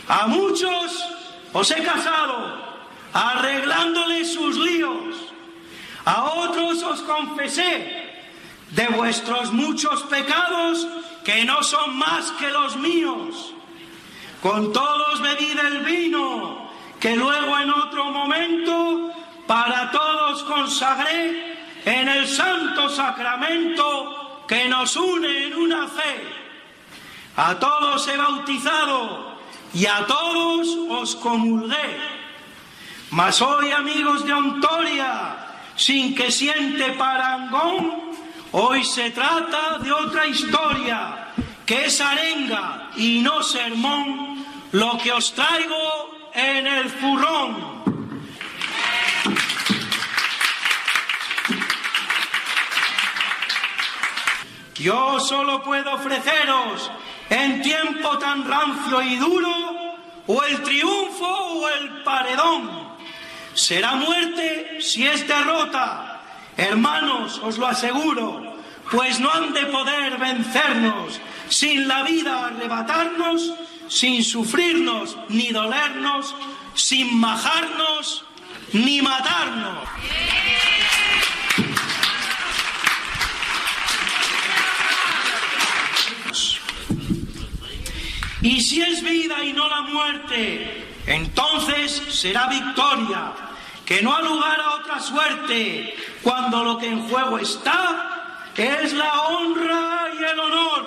A 0.06 0.26
muchos 0.28 1.08
os 1.52 1.70
he 1.72 1.82
casado, 1.82 2.56
arreglándoles 3.12 4.32
sus 4.32 4.56
líos. 4.58 5.16
A 6.04 6.22
otros 6.34 6.80
os 6.84 7.00
confesé 7.00 8.09
de 8.70 8.86
vuestros 8.88 9.52
muchos 9.52 10.02
pecados 10.04 10.86
que 11.24 11.44
no 11.44 11.62
son 11.62 11.96
más 11.96 12.30
que 12.32 12.50
los 12.50 12.76
míos. 12.76 13.54
Con 14.42 14.72
todos 14.72 15.20
bebí 15.20 15.54
del 15.54 15.80
vino 15.80 16.70
que 16.98 17.16
luego 17.16 17.58
en 17.58 17.70
otro 17.70 18.06
momento 18.06 19.12
para 19.46 19.90
todos 19.90 20.42
consagré 20.44 21.58
en 21.84 22.08
el 22.08 22.26
santo 22.28 22.88
sacramento 22.88 24.44
que 24.46 24.68
nos 24.68 24.96
une 24.96 25.46
en 25.46 25.54
una 25.54 25.88
fe. 25.88 26.40
A 27.36 27.58
todos 27.58 28.06
he 28.08 28.16
bautizado 28.16 29.38
y 29.72 29.86
a 29.86 30.06
todos 30.06 30.68
os 30.90 31.16
comulgué. 31.16 32.20
Mas 33.10 33.40
hoy, 33.42 33.70
amigos 33.72 34.24
de 34.24 34.32
Ontoria, 34.32 35.36
sin 35.76 36.14
que 36.14 36.30
siente 36.30 36.92
parangón, 36.92 38.10
hoy 38.52 38.84
se 38.84 39.10
trata 39.10 39.78
de 39.78 39.92
otra 39.92 40.26
historia, 40.26 41.32
que 41.66 41.86
es 41.86 42.00
arenga 42.00 42.90
y 42.96 43.20
no 43.20 43.42
sermón, 43.42 44.44
lo 44.72 44.98
que 44.98 45.12
os 45.12 45.34
traigo 45.34 46.30
en 46.34 46.66
el 46.66 46.90
furrón. 46.90 47.80
Yo 54.74 55.20
solo 55.20 55.62
puedo 55.62 55.92
ofreceros 55.92 56.90
en 57.28 57.60
tiempo 57.60 58.16
tan 58.18 58.48
rancio 58.48 59.02
y 59.02 59.16
duro 59.16 59.52
o 60.26 60.42
el 60.42 60.62
triunfo 60.62 61.26
o 61.26 61.68
el 61.68 62.02
paredón. 62.02 62.88
Será 63.52 63.94
muerte 63.94 64.78
si 64.80 65.06
es 65.06 65.28
derrota. 65.28 66.19
Hermanos, 66.60 67.40
os 67.42 67.56
lo 67.56 67.66
aseguro, 67.66 68.42
pues 68.90 69.18
no 69.18 69.30
han 69.32 69.54
de 69.54 69.64
poder 69.66 70.18
vencernos 70.18 71.18
sin 71.48 71.88
la 71.88 72.02
vida 72.02 72.48
arrebatarnos, 72.48 73.54
sin 73.88 74.22
sufrirnos 74.22 75.16
ni 75.30 75.52
dolernos, 75.52 76.34
sin 76.74 77.18
majarnos 77.18 78.24
ni 78.74 79.00
matarnos. 79.00 79.88
Y 88.42 88.60
si 88.60 88.82
es 88.82 89.02
vida 89.02 89.42
y 89.44 89.54
no 89.54 89.66
la 89.66 89.80
muerte, 89.82 90.86
entonces 91.06 92.02
será 92.10 92.48
victoria, 92.48 93.32
que 93.86 94.02
no 94.02 94.14
ha 94.14 94.20
lugar 94.20 94.60
a 94.60 94.74
otra 94.74 95.00
suerte, 95.00 95.94
cuando 96.22 96.64
lo 96.64 96.78
que 96.78 96.88
en 96.88 97.08
juego 97.08 97.38
está 97.38 98.10
es 98.60 98.92
la 98.92 99.22
honra 99.22 100.08
y 100.18 100.22
el 100.22 100.38
honor, 100.38 100.86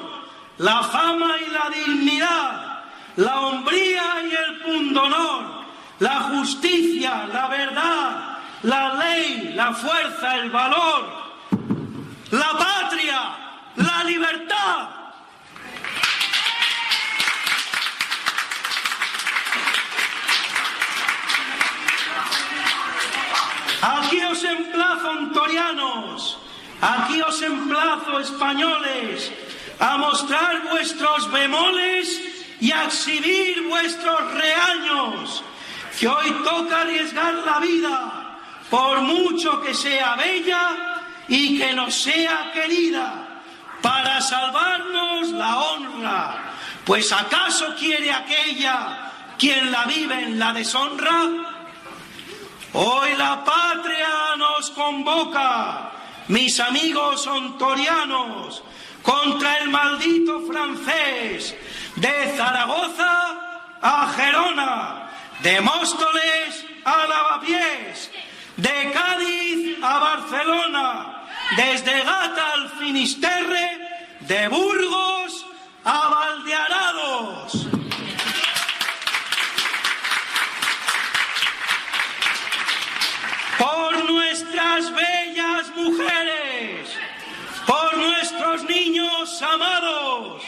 la 0.59 0.83
fama 0.83 1.35
y 1.39 1.49
la 1.49 1.69
dignidad, 1.75 2.83
la 3.15 3.39
hombría 3.39 4.03
y 4.29 4.35
el 4.35 4.59
pundonor, 4.59 5.65
la 5.99 6.21
justicia, 6.21 7.27
la 7.33 7.47
verdad, 7.47 8.37
la 8.61 8.93
ley, 8.93 9.53
la 9.55 9.73
fuerza, 9.73 10.35
el 10.37 10.51
valor, 10.51 11.05
la 12.29 12.51
patria, 12.57 13.21
la 13.77 14.03
libertad. 14.03 15.02
Aquí 23.83 24.23
os 24.23 24.41
emplazo, 24.45 25.11
ontorianos, 25.11 26.37
aquí 26.79 27.21
os 27.21 27.41
emplazo, 27.41 28.17
españoles, 28.21 29.29
a 29.77 29.97
mostrar 29.97 30.69
vuestros 30.71 31.29
bemoles 31.29 32.07
y 32.61 32.71
a 32.71 32.85
exhibir 32.85 33.61
vuestros 33.63 34.21
reaños, 34.31 35.43
que 35.99 36.07
hoy 36.07 36.31
toca 36.45 36.81
arriesgar 36.83 37.33
la 37.45 37.59
vida, 37.59 38.39
por 38.69 39.01
mucho 39.01 39.59
que 39.59 39.73
sea 39.73 40.15
bella 40.15 40.63
y 41.27 41.57
que 41.59 41.73
no 41.73 41.91
sea 41.91 42.53
querida, 42.53 43.41
para 43.81 44.21
salvarnos 44.21 45.27
la 45.31 45.57
honra, 45.59 46.53
pues 46.85 47.11
acaso 47.11 47.75
quiere 47.77 48.13
aquella 48.13 49.11
quien 49.37 49.73
la 49.73 49.83
vive 49.83 50.23
en 50.23 50.39
la 50.39 50.53
deshonra? 50.53 51.52
Hoy 52.75 53.15
la 53.17 53.43
patria 53.43 54.36
nos 54.36 54.71
convoca, 54.71 55.91
mis 56.27 56.59
amigos 56.59 57.27
ontorianos, 57.27 58.63
contra 59.03 59.59
el 59.59 59.69
maldito 59.69 60.41
francés, 60.41 61.55
de 61.95 62.33
Zaragoza 62.36 63.77
a 63.79 64.12
Gerona, 64.15 65.09
de 65.43 65.62
Móstoles 65.62 66.65
a 66.83 67.05
Lavapiés, 67.05 68.09
de 68.57 68.91
Cádiz 68.91 69.77
a 69.83 69.99
Barcelona, 69.99 71.27
desde 71.55 72.01
Gata 72.01 72.53
al 72.53 72.69
Finisterre, 72.69 74.17
de 74.21 74.47
Burgos 74.47 75.45
a 75.86 76.09
Valdearados. 76.09 76.62
Bellas 84.81 85.69
mujeres, 85.75 86.97
por 87.67 87.95
nuestros 87.95 88.63
niños 88.63 89.41
amados, 89.41 90.41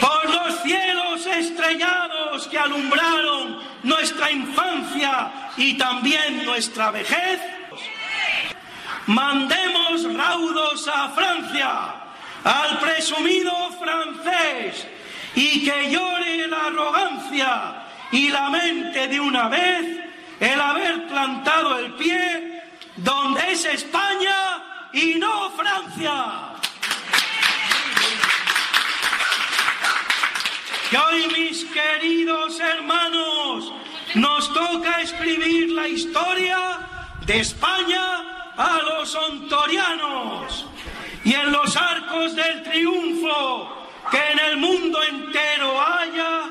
por 0.00 0.30
los 0.30 0.62
cielos 0.62 1.26
estrellados 1.26 2.48
que 2.48 2.58
alumbraron 2.58 3.60
nuestra 3.82 4.30
infancia 4.30 5.50
y 5.58 5.74
también 5.74 6.46
nuestra 6.46 6.90
vejez, 6.90 7.40
mandemos 9.06 10.14
raudos 10.14 10.88
a 10.88 11.10
Francia, 11.10 11.94
al 12.44 12.78
presumido 12.78 13.52
francés, 13.78 14.86
y 15.34 15.64
que 15.64 15.90
llore 15.90 16.48
la 16.48 16.66
arrogancia 16.66 17.84
y 18.12 18.30
lamente 18.30 19.08
de 19.08 19.20
una 19.20 19.48
vez 19.48 20.00
el 20.40 20.60
haber 20.60 21.06
plantado 21.06 21.78
el 21.78 21.92
pie 21.94 22.51
donde 22.96 23.52
es 23.52 23.64
España 23.64 24.90
y 24.92 25.14
no 25.14 25.50
Francia. 25.50 26.52
Que 30.90 30.98
hoy, 30.98 31.26
mis 31.28 31.64
queridos 31.64 32.60
hermanos, 32.60 33.72
nos 34.14 34.52
toca 34.52 35.00
escribir 35.00 35.70
la 35.70 35.88
historia 35.88 36.80
de 37.24 37.40
España 37.40 38.52
a 38.56 38.78
los 38.82 39.14
ontorianos 39.14 40.66
y 41.24 41.32
en 41.32 41.50
los 41.52 41.76
arcos 41.76 42.36
del 42.36 42.62
triunfo 42.62 43.88
que 44.10 44.18
en 44.32 44.38
el 44.38 44.56
mundo 44.58 45.02
entero 45.02 45.80
haya, 45.80 46.42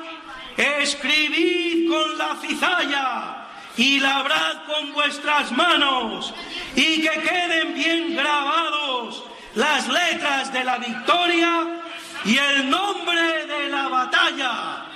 escribid 0.56 1.88
con 1.88 2.18
la 2.18 2.36
cizalla 2.40 3.41
y 3.76 4.00
labrad 4.00 4.64
con 4.66 4.92
vuestras 4.92 5.50
manos 5.52 6.32
y 6.76 7.02
que 7.02 7.10
queden 7.10 7.74
bien 7.74 8.16
grabados 8.16 9.24
las 9.54 9.88
letras 9.88 10.52
de 10.52 10.64
la 10.64 10.78
victoria 10.78 11.82
y 12.24 12.36
el 12.36 12.70
nombre 12.70 13.46
de 13.46 13.68
la 13.68 13.88
batalla, 13.88 14.86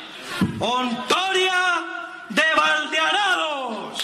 Ontoria 0.59 1.85
de 2.29 2.43
Valdearados. 2.57 3.99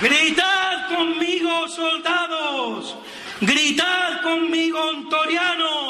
Gritad 0.00 0.88
conmigo, 0.94 1.68
soldados, 1.68 2.96
gritad 3.40 4.22
conmigo, 4.22 4.80
ontorianos, 4.80 5.87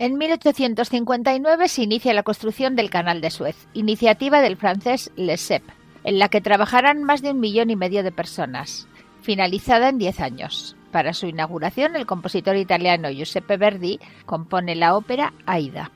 En 0.00 0.16
1859 0.16 1.68
se 1.68 1.82
inicia 1.82 2.14
la 2.14 2.22
construcción 2.22 2.74
del 2.74 2.88
Canal 2.88 3.20
de 3.20 3.30
Suez, 3.30 3.68
iniciativa 3.74 4.40
del 4.40 4.56
francés 4.56 5.12
Lesseps, 5.14 5.74
en 6.04 6.18
la 6.18 6.30
que 6.30 6.40
trabajarán 6.40 7.04
más 7.04 7.20
de 7.20 7.32
un 7.32 7.40
millón 7.40 7.68
y 7.68 7.76
medio 7.76 8.02
de 8.02 8.10
personas, 8.10 8.88
finalizada 9.20 9.90
en 9.90 9.98
diez 9.98 10.20
años. 10.20 10.74
Para 10.90 11.12
su 11.12 11.26
inauguración, 11.26 11.96
el 11.96 12.06
compositor 12.06 12.56
italiano 12.56 13.10
Giuseppe 13.10 13.58
Verdi 13.58 14.00
compone 14.24 14.74
la 14.74 14.96
ópera 14.96 15.34
Aida. 15.44 15.90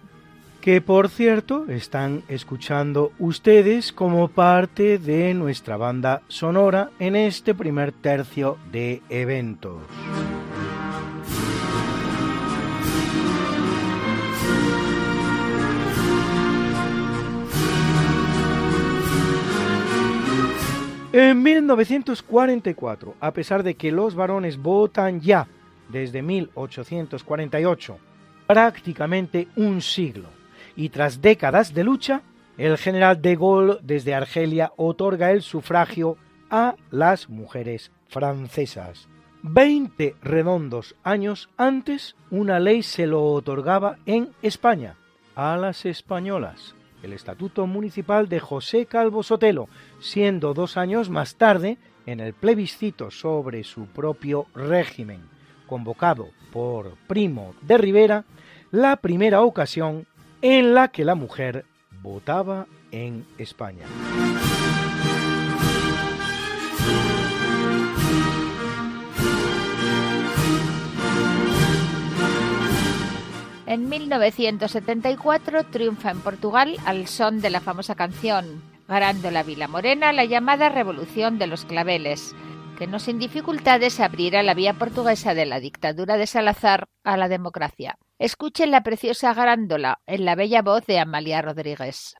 Que 0.60 0.82
por 0.82 1.08
cierto 1.08 1.64
están 1.70 2.24
escuchando 2.28 3.10
ustedes 3.18 3.94
como 3.94 4.28
parte 4.28 4.98
de 4.98 5.32
nuestra 5.32 5.78
banda 5.78 6.20
sonora 6.28 6.90
en 6.98 7.16
este 7.16 7.54
primer 7.54 7.92
tercio 7.92 8.58
de 8.70 9.00
eventos. 9.08 9.80
En 21.16 21.44
1944, 21.44 23.14
a 23.20 23.30
pesar 23.30 23.62
de 23.62 23.76
que 23.76 23.92
los 23.92 24.16
varones 24.16 24.58
votan 24.60 25.20
ya 25.20 25.46
desde 25.88 26.22
1848, 26.22 27.98
prácticamente 28.48 29.46
un 29.54 29.80
siglo, 29.80 30.30
y 30.74 30.88
tras 30.88 31.22
décadas 31.22 31.72
de 31.72 31.84
lucha, 31.84 32.22
el 32.58 32.76
general 32.78 33.22
de 33.22 33.36
Gaulle 33.36 33.78
desde 33.80 34.12
Argelia 34.12 34.72
otorga 34.76 35.30
el 35.30 35.42
sufragio 35.42 36.16
a 36.50 36.74
las 36.90 37.28
mujeres 37.28 37.92
francesas. 38.08 39.06
Veinte 39.40 40.16
redondos 40.20 40.96
años 41.04 41.48
antes, 41.56 42.16
una 42.32 42.58
ley 42.58 42.82
se 42.82 43.06
lo 43.06 43.22
otorgaba 43.26 43.98
en 44.04 44.30
España 44.42 44.96
a 45.36 45.56
las 45.58 45.86
españolas 45.86 46.74
el 47.04 47.12
Estatuto 47.12 47.66
Municipal 47.66 48.28
de 48.28 48.40
José 48.40 48.86
Calvo 48.86 49.22
Sotelo, 49.22 49.68
siendo 50.00 50.54
dos 50.54 50.76
años 50.76 51.10
más 51.10 51.36
tarde, 51.36 51.78
en 52.06 52.20
el 52.20 52.34
plebiscito 52.34 53.10
sobre 53.10 53.62
su 53.64 53.86
propio 53.86 54.46
régimen, 54.54 55.20
convocado 55.66 56.28
por 56.52 56.96
Primo 57.06 57.54
de 57.62 57.78
Rivera, 57.78 58.24
la 58.70 58.96
primera 58.96 59.42
ocasión 59.42 60.06
en 60.42 60.74
la 60.74 60.88
que 60.88 61.04
la 61.04 61.14
mujer 61.14 61.64
votaba 62.02 62.66
en 62.90 63.24
España. 63.38 63.86
En 73.74 73.88
1974 73.88 75.64
triunfa 75.64 76.12
en 76.12 76.20
Portugal 76.20 76.76
al 76.86 77.08
son 77.08 77.40
de 77.40 77.50
la 77.50 77.58
famosa 77.58 77.96
canción 77.96 78.62
Garando 78.86 79.32
la 79.32 79.42
Vila 79.42 79.66
Morena, 79.66 80.12
la 80.12 80.24
llamada 80.24 80.68
Revolución 80.68 81.40
de 81.40 81.48
los 81.48 81.64
Claveles, 81.64 82.36
que 82.78 82.86
no 82.86 83.00
sin 83.00 83.18
dificultades 83.18 83.98
abrirá 83.98 84.44
la 84.44 84.54
vía 84.54 84.74
portuguesa 84.74 85.34
de 85.34 85.46
la 85.46 85.58
dictadura 85.58 86.16
de 86.16 86.28
Salazar 86.28 86.86
a 87.02 87.16
la 87.16 87.26
democracia. 87.26 87.98
Escuchen 88.20 88.70
la 88.70 88.84
preciosa 88.84 89.34
Garándola 89.34 89.98
en 90.06 90.24
la 90.24 90.36
bella 90.36 90.62
voz 90.62 90.86
de 90.86 91.00
Amalia 91.00 91.42
Rodríguez. 91.42 92.14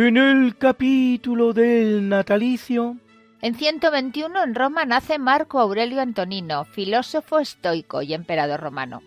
En 0.00 0.16
el 0.16 0.56
capítulo 0.56 1.52
del 1.52 2.08
natalicio 2.08 2.98
en 3.42 3.56
121 3.56 4.44
en 4.44 4.54
Roma 4.54 4.84
nace 4.84 5.18
Marco 5.18 5.58
Aurelio 5.58 6.00
Antonino, 6.00 6.64
filósofo 6.66 7.40
estoico 7.40 8.00
y 8.02 8.14
emperador 8.14 8.60
romano. 8.60 9.02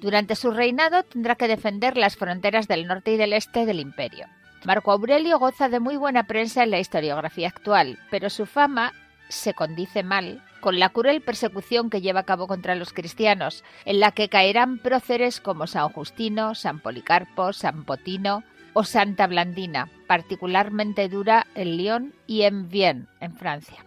Durante 0.00 0.34
su 0.34 0.50
reinado 0.50 1.04
tendrá 1.04 1.36
que 1.36 1.46
defender 1.46 1.96
las 1.96 2.16
fronteras 2.16 2.66
del 2.66 2.88
norte 2.88 3.12
y 3.12 3.18
del 3.18 3.34
este 3.34 3.66
del 3.66 3.78
imperio. 3.78 4.26
Marco 4.64 4.90
Aurelio 4.90 5.38
goza 5.38 5.68
de 5.68 5.78
muy 5.78 5.96
buena 5.96 6.24
prensa 6.24 6.64
en 6.64 6.72
la 6.72 6.80
historiografía 6.80 7.46
actual, 7.46 8.00
pero 8.10 8.28
su 8.28 8.44
fama 8.44 8.94
se 9.28 9.54
condice 9.54 10.02
mal 10.02 10.42
con 10.60 10.80
la 10.80 10.88
cruel 10.88 11.20
persecución 11.20 11.88
que 11.88 12.00
lleva 12.00 12.20
a 12.20 12.24
cabo 12.24 12.48
contra 12.48 12.74
los 12.74 12.92
cristianos, 12.92 13.62
en 13.84 14.00
la 14.00 14.10
que 14.10 14.28
caerán 14.28 14.78
próceres 14.78 15.40
como 15.40 15.68
San 15.68 15.88
Justino, 15.90 16.56
San 16.56 16.80
Policarpo, 16.80 17.52
San 17.52 17.84
Potino 17.84 18.42
o 18.72 18.84
Santa 18.84 19.26
Blandina, 19.26 19.88
particularmente 20.06 21.08
dura 21.08 21.46
en 21.54 21.76
Lyon 21.76 22.14
y 22.26 22.42
en 22.42 22.68
Vienne, 22.68 23.06
en 23.20 23.34
Francia. 23.34 23.84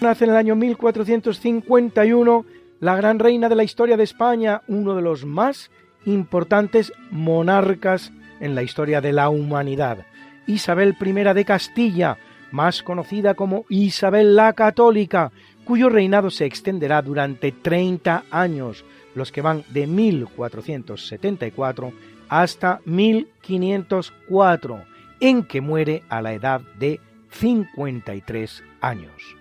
Nace 0.00 0.24
en 0.24 0.30
el 0.30 0.36
año 0.36 0.54
1451 0.54 2.44
la 2.80 2.96
gran 2.96 3.18
reina 3.18 3.48
de 3.48 3.56
la 3.56 3.64
historia 3.64 3.96
de 3.96 4.04
España, 4.04 4.62
uno 4.68 4.94
de 4.94 5.02
los 5.02 5.24
más 5.24 5.70
importantes 6.04 6.92
monarcas 7.10 8.12
en 8.40 8.54
la 8.54 8.62
historia 8.62 9.00
de 9.00 9.12
la 9.12 9.30
humanidad, 9.30 10.06
Isabel 10.46 10.96
I 11.00 11.12
de 11.12 11.44
Castilla, 11.44 12.18
más 12.56 12.82
conocida 12.82 13.34
como 13.34 13.64
Isabel 13.68 14.34
la 14.34 14.54
Católica, 14.54 15.30
cuyo 15.66 15.90
reinado 15.90 16.30
se 16.30 16.46
extenderá 16.46 17.02
durante 17.02 17.52
30 17.52 18.24
años, 18.30 18.86
los 19.14 19.30
que 19.30 19.42
van 19.42 19.62
de 19.68 19.86
1474 19.86 21.92
hasta 22.30 22.80
1504, 22.86 24.80
en 25.20 25.42
que 25.44 25.60
muere 25.60 26.02
a 26.08 26.22
la 26.22 26.32
edad 26.32 26.62
de 26.78 26.98
53 27.28 28.64
años. 28.80 29.36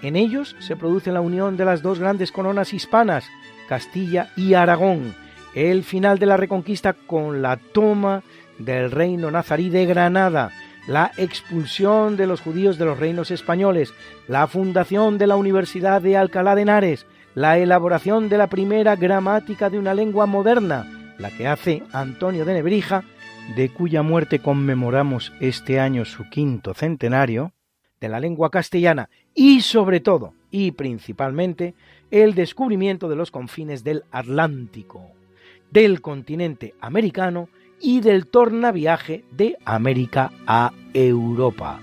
En 0.00 0.14
ellos 0.14 0.54
se 0.60 0.76
produce 0.76 1.10
la 1.10 1.20
unión 1.20 1.56
de 1.56 1.64
las 1.64 1.82
dos 1.82 1.98
grandes 1.98 2.30
coronas 2.30 2.72
hispanas, 2.72 3.24
Castilla 3.68 4.30
y 4.36 4.54
Aragón, 4.54 5.16
el 5.56 5.82
final 5.82 6.20
de 6.20 6.26
la 6.26 6.36
reconquista 6.36 6.92
con 6.92 7.42
la 7.42 7.56
toma 7.56 8.22
del 8.58 8.92
reino 8.92 9.28
nazarí 9.32 9.70
de 9.70 9.86
Granada, 9.86 10.52
la 10.86 11.12
expulsión 11.16 12.16
de 12.16 12.26
los 12.26 12.40
judíos 12.40 12.78
de 12.78 12.84
los 12.84 12.98
reinos 12.98 13.30
españoles, 13.30 13.92
la 14.28 14.46
fundación 14.46 15.18
de 15.18 15.26
la 15.26 15.36
Universidad 15.36 16.02
de 16.02 16.16
Alcalá 16.16 16.54
de 16.54 16.62
Henares, 16.62 17.06
la 17.34 17.58
elaboración 17.58 18.28
de 18.28 18.38
la 18.38 18.48
primera 18.48 18.96
gramática 18.96 19.70
de 19.70 19.78
una 19.78 19.94
lengua 19.94 20.26
moderna, 20.26 21.14
la 21.18 21.30
que 21.30 21.46
hace 21.46 21.82
Antonio 21.92 22.44
de 22.44 22.54
Nebrija, 22.54 23.04
de 23.56 23.68
cuya 23.68 24.02
muerte 24.02 24.40
conmemoramos 24.40 25.32
este 25.40 25.80
año 25.80 26.04
su 26.04 26.28
quinto 26.28 26.74
centenario, 26.74 27.52
de 28.00 28.08
la 28.08 28.20
lengua 28.20 28.50
castellana 28.50 29.10
y 29.34 29.60
sobre 29.60 30.00
todo 30.00 30.34
y 30.50 30.72
principalmente 30.72 31.74
el 32.10 32.34
descubrimiento 32.34 33.08
de 33.08 33.16
los 33.16 33.30
confines 33.30 33.84
del 33.84 34.04
Atlántico, 34.10 35.12
del 35.70 36.00
continente 36.00 36.74
americano 36.80 37.48
y 37.80 38.00
del 38.00 38.26
tornaviaje 38.26 39.24
de 39.30 39.56
América 39.64 40.30
a 40.46 40.72
Europa, 40.92 41.80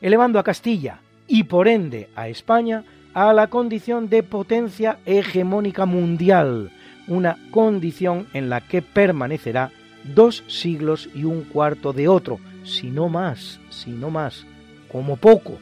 elevando 0.00 0.38
a 0.38 0.44
Castilla 0.44 1.00
y 1.26 1.44
por 1.44 1.68
ende 1.68 2.08
a 2.16 2.28
España 2.28 2.84
a 3.14 3.32
la 3.32 3.48
condición 3.48 4.08
de 4.08 4.22
potencia 4.22 4.98
hegemónica 5.04 5.86
mundial, 5.86 6.70
una 7.06 7.36
condición 7.50 8.26
en 8.32 8.48
la 8.48 8.60
que 8.60 8.82
permanecerá 8.82 9.70
dos 10.14 10.44
siglos 10.46 11.08
y 11.14 11.24
un 11.24 11.42
cuarto 11.42 11.92
de 11.92 12.08
otro, 12.08 12.38
si 12.64 12.88
no 12.88 13.08
más, 13.08 13.60
si 13.70 13.90
no 13.90 14.10
más, 14.10 14.46
como 14.90 15.16
poco, 15.16 15.58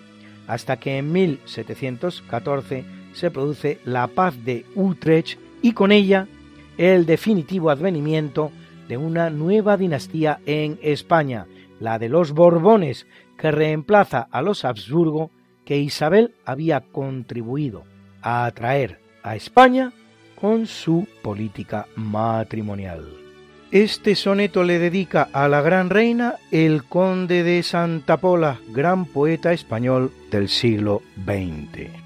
hasta 0.47 0.77
que 0.77 0.99
en 0.99 1.13
1714 1.13 2.85
se 3.13 3.31
produce 3.31 3.81
la 3.85 4.07
paz 4.07 4.45
de 4.45 4.65
Utrecht 4.75 5.39
y 5.63 5.73
con 5.73 5.91
ella 5.91 6.29
el 6.77 7.07
definitivo 7.07 7.71
advenimiento 7.71 8.53
de 8.89 8.97
una 8.97 9.31
nueva 9.31 9.77
dinastía 9.77 10.41
en 10.47 10.79
España, 10.83 11.47
la 11.81 11.99
de 11.99 12.09
los 12.09 12.33
Borbones, 12.33 13.07
que 13.37 13.51
reemplaza 13.51 14.27
a 14.31 14.43
los 14.43 14.65
Habsburgo 14.65 15.31
que 15.65 15.79
Isabel 15.79 16.35
había 16.45 16.81
contribuido 16.81 17.85
a 18.23 18.47
atraer 18.47 19.01
a 19.23 19.37
España 19.37 19.93
con 20.41 20.67
su 20.67 21.07
política 21.23 21.87
matrimonial. 21.97 23.05
Este 23.73 24.15
soneto 24.15 24.63
le 24.63 24.79
dedica 24.79 25.29
a 25.33 25.49
la 25.49 25.61
gran 25.61 25.91
reina 25.91 26.37
el 26.53 26.85
conde 26.85 27.43
de 27.43 27.63
Santa 27.65 28.19
Pola, 28.19 28.61
gran 28.69 29.07
poeta 29.07 29.53
español 29.53 30.13
del 30.31 30.49
siglo 30.49 31.03
XX. 31.25 32.06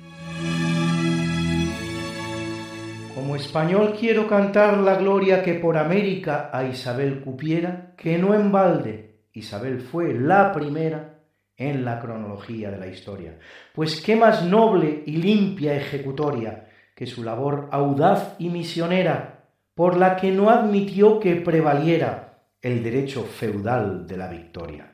Español 3.40 3.96
quiero 3.98 4.28
cantar 4.28 4.78
la 4.78 4.96
gloria 4.96 5.42
que 5.42 5.54
por 5.54 5.76
América 5.76 6.50
a 6.52 6.64
Isabel 6.64 7.20
cupiera, 7.20 7.94
que 7.96 8.18
no 8.18 8.34
en 8.34 8.52
balde 8.52 9.10
Isabel 9.32 9.80
fue 9.80 10.14
la 10.14 10.52
primera 10.52 11.20
en 11.56 11.84
la 11.84 12.00
cronología 12.00 12.70
de 12.70 12.78
la 12.78 12.86
historia. 12.86 13.38
Pues 13.74 14.00
qué 14.00 14.16
más 14.16 14.44
noble 14.44 15.02
y 15.06 15.16
limpia 15.16 15.76
ejecutoria 15.76 16.68
que 16.94 17.06
su 17.06 17.22
labor 17.22 17.68
audaz 17.70 18.34
y 18.38 18.48
misionera, 18.48 19.44
por 19.74 19.96
la 19.96 20.16
que 20.16 20.30
no 20.30 20.50
admitió 20.50 21.20
que 21.20 21.36
prevaliera 21.36 22.40
el 22.60 22.82
derecho 22.82 23.24
feudal 23.24 24.06
de 24.06 24.16
la 24.16 24.28
victoria. 24.28 24.89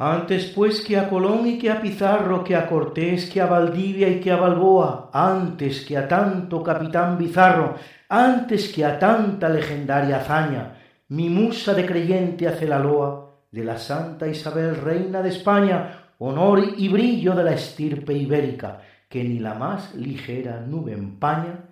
Antes 0.00 0.52
pues 0.54 0.80
que 0.80 0.96
a 0.96 1.08
Colón 1.08 1.44
y 1.48 1.58
que 1.58 1.72
a 1.72 1.82
Pizarro, 1.82 2.44
que 2.44 2.54
a 2.54 2.68
Cortés, 2.68 3.28
que 3.28 3.40
a 3.40 3.46
Valdivia 3.46 4.08
y 4.08 4.20
que 4.20 4.30
a 4.30 4.36
Balboa, 4.36 5.10
antes 5.12 5.84
que 5.84 5.96
a 5.96 6.06
tanto 6.06 6.62
capitán 6.62 7.18
bizarro, 7.18 7.74
antes 8.08 8.72
que 8.72 8.84
a 8.84 8.96
tanta 8.96 9.48
legendaria 9.48 10.18
hazaña, 10.18 10.78
mi 11.08 11.28
musa 11.28 11.74
de 11.74 11.84
creyente 11.84 12.46
hace 12.46 12.68
la 12.68 12.78
loa 12.78 13.28
de 13.50 13.64
la 13.64 13.76
Santa 13.76 14.28
Isabel, 14.28 14.76
reina 14.76 15.20
de 15.20 15.30
España, 15.30 16.12
honor 16.18 16.62
y 16.76 16.88
brillo 16.88 17.34
de 17.34 17.42
la 17.42 17.54
estirpe 17.54 18.12
ibérica, 18.12 18.80
que 19.08 19.24
ni 19.24 19.40
la 19.40 19.54
más 19.54 19.96
ligera 19.96 20.60
nube 20.60 20.92
empaña, 20.92 21.64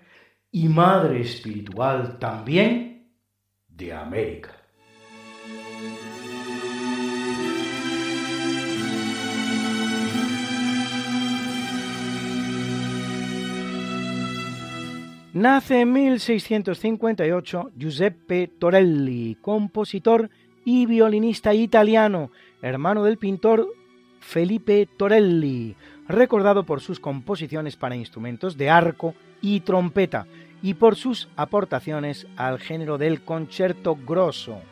y 0.51 0.68
madre 0.68 1.20
espiritual 1.20 2.18
también 2.18 3.09
de 3.68 3.93
América. 3.93 4.55
Nace 15.37 15.82
en 15.82 15.93
1658 15.93 17.72
Giuseppe 17.76 18.49
Torelli, 18.59 19.37
compositor 19.43 20.30
y 20.64 20.87
violinista 20.87 21.53
italiano, 21.53 22.30
hermano 22.62 23.05
del 23.05 23.18
pintor 23.18 23.68
Felipe 24.18 24.89
Torelli, 24.97 25.76
recordado 26.09 26.64
por 26.64 26.80
sus 26.80 27.01
composiciones 27.01 27.76
para 27.76 27.97
instrumentos 27.97 28.57
de 28.57 28.70
arco 28.70 29.14
y 29.43 29.61
trompeta 29.61 30.26
y 30.62 30.72
por 30.72 30.97
sus 30.97 31.28
aportaciones 31.37 32.26
al 32.37 32.59
género 32.59 32.97
del 32.97 33.20
concerto 33.20 33.95
grosso, 33.95 34.62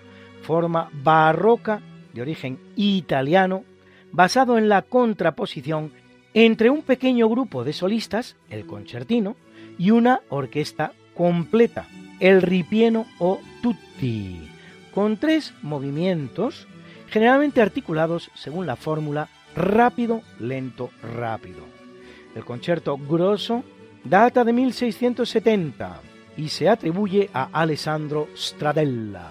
forma 0.41 0.89
barroca 0.95 1.83
de 2.15 2.23
origen 2.23 2.59
italiano, 2.75 3.65
basado 4.13 4.57
en 4.57 4.71
la 4.71 4.81
contraposición 4.81 5.93
entre 6.33 6.71
un 6.71 6.81
pequeño 6.81 7.29
grupo 7.29 7.65
de 7.65 7.75
solistas, 7.75 8.37
el 8.49 8.65
concertino, 8.65 9.37
y 9.79 9.91
una 9.91 10.21
orquesta 10.29 10.93
completa, 11.15 11.87
el 12.21 12.43
ripieno 12.43 13.07
o 13.19 13.41
tutti, 13.63 14.49
con 14.95 15.17
tres 15.17 15.55
movimientos 15.63 16.67
generalmente 17.09 17.63
articulados 17.63 18.31
según 18.35 18.67
la 18.67 18.77
fórmula 18.77 19.29
rápido, 19.55 20.23
lento, 20.41 20.91
rápido. 21.17 21.61
El 22.35 22.45
concierto 22.45 22.99
grosso 22.99 23.63
data 24.03 24.45
de 24.45 24.53
1670 24.53 26.01
y 26.37 26.49
se 26.49 26.69
atribuye 26.69 27.31
a 27.33 27.49
Alessandro 27.53 28.29
Stradella. 28.37 29.31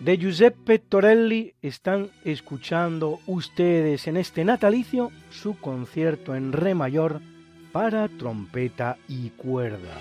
De 0.00 0.16
Giuseppe 0.16 0.78
Torelli 0.78 1.54
están 1.60 2.10
escuchando 2.24 3.20
ustedes 3.26 4.06
en 4.06 4.16
este 4.16 4.44
natalicio 4.44 5.10
su 5.30 5.58
concierto 5.58 6.34
en 6.34 6.52
re 6.52 6.74
mayor 6.74 7.20
para 7.72 8.08
trompeta 8.08 8.98
y 9.08 9.30
cuerda. 9.30 9.96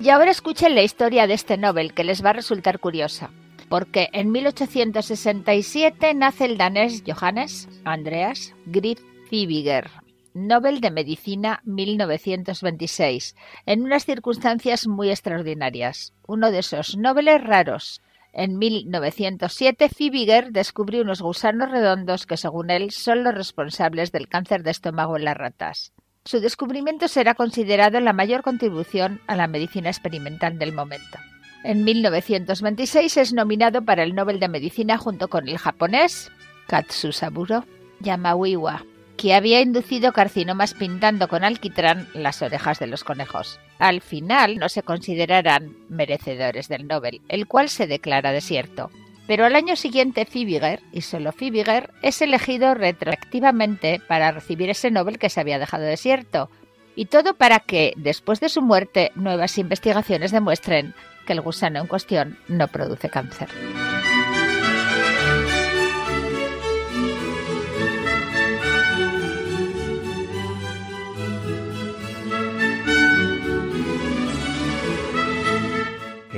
Y 0.00 0.10
ahora 0.10 0.30
escuchen 0.30 0.74
la 0.74 0.82
historia 0.82 1.26
de 1.26 1.34
este 1.34 1.56
Nobel 1.56 1.94
que 1.94 2.04
les 2.04 2.24
va 2.24 2.30
a 2.30 2.34
resultar 2.34 2.78
curiosa. 2.78 3.30
porque 3.68 4.08
en 4.12 4.30
1867 4.30 6.14
nace 6.14 6.44
el 6.44 6.58
danés 6.58 7.02
Johannes 7.06 7.68
Andreas 7.84 8.54
Griff 8.66 9.00
Fibiger, 9.30 9.90
Nobel 10.34 10.80
de 10.80 10.90
Medicina 10.90 11.60
1926, 11.64 13.34
en 13.66 13.82
unas 13.82 14.04
circunstancias 14.04 14.86
muy 14.86 15.10
extraordinarias. 15.10 16.12
Uno 16.26 16.50
de 16.50 16.58
esos 16.58 16.96
Nobeles 16.96 17.42
raros. 17.42 18.02
En 18.36 18.58
1907, 18.58 19.88
Fibiger 19.88 20.50
descubrió 20.50 21.02
unos 21.02 21.22
gusanos 21.22 21.70
redondos 21.70 22.26
que, 22.26 22.36
según 22.36 22.68
él, 22.70 22.90
son 22.90 23.22
los 23.22 23.32
responsables 23.32 24.10
del 24.10 24.26
cáncer 24.26 24.64
de 24.64 24.72
estómago 24.72 25.16
en 25.16 25.24
las 25.24 25.36
ratas. 25.36 25.92
Su 26.24 26.40
descubrimiento 26.40 27.06
será 27.06 27.34
considerado 27.34 28.00
la 28.00 28.12
mayor 28.12 28.42
contribución 28.42 29.20
a 29.28 29.36
la 29.36 29.46
medicina 29.46 29.88
experimental 29.88 30.58
del 30.58 30.72
momento. 30.72 31.18
En 31.62 31.84
1926 31.84 33.16
es 33.18 33.32
nominado 33.32 33.84
para 33.84 34.02
el 34.02 34.16
Nobel 34.16 34.40
de 34.40 34.48
Medicina 34.48 34.98
junto 34.98 35.28
con 35.28 35.48
el 35.48 35.56
japonés 35.56 36.32
Katsusaburo 36.66 37.64
Yamawiwa 38.00 38.84
que 39.24 39.32
había 39.32 39.62
inducido 39.62 40.12
carcinomas 40.12 40.74
pintando 40.74 41.28
con 41.28 41.44
alquitrán 41.44 42.06
las 42.12 42.42
orejas 42.42 42.78
de 42.78 42.86
los 42.86 43.04
conejos. 43.04 43.58
Al 43.78 44.02
final 44.02 44.58
no 44.58 44.68
se 44.68 44.82
considerarán 44.82 45.74
merecedores 45.88 46.68
del 46.68 46.86
Nobel, 46.86 47.22
el 47.30 47.46
cual 47.46 47.70
se 47.70 47.86
declara 47.86 48.32
desierto. 48.32 48.90
Pero 49.26 49.46
al 49.46 49.56
año 49.56 49.76
siguiente 49.76 50.26
Fibiger, 50.26 50.82
y 50.92 51.00
solo 51.00 51.32
Fibiger, 51.32 51.90
es 52.02 52.20
elegido 52.20 52.74
retroactivamente 52.74 53.98
para 54.06 54.30
recibir 54.30 54.68
ese 54.68 54.90
Nobel 54.90 55.18
que 55.18 55.30
se 55.30 55.40
había 55.40 55.58
dejado 55.58 55.84
desierto. 55.84 56.50
Y 56.94 57.06
todo 57.06 57.32
para 57.32 57.60
que, 57.60 57.94
después 57.96 58.40
de 58.40 58.50
su 58.50 58.60
muerte, 58.60 59.10
nuevas 59.14 59.56
investigaciones 59.56 60.32
demuestren 60.32 60.92
que 61.26 61.32
el 61.32 61.40
gusano 61.40 61.80
en 61.80 61.86
cuestión 61.86 62.36
no 62.46 62.68
produce 62.68 63.08
cáncer. 63.08 63.48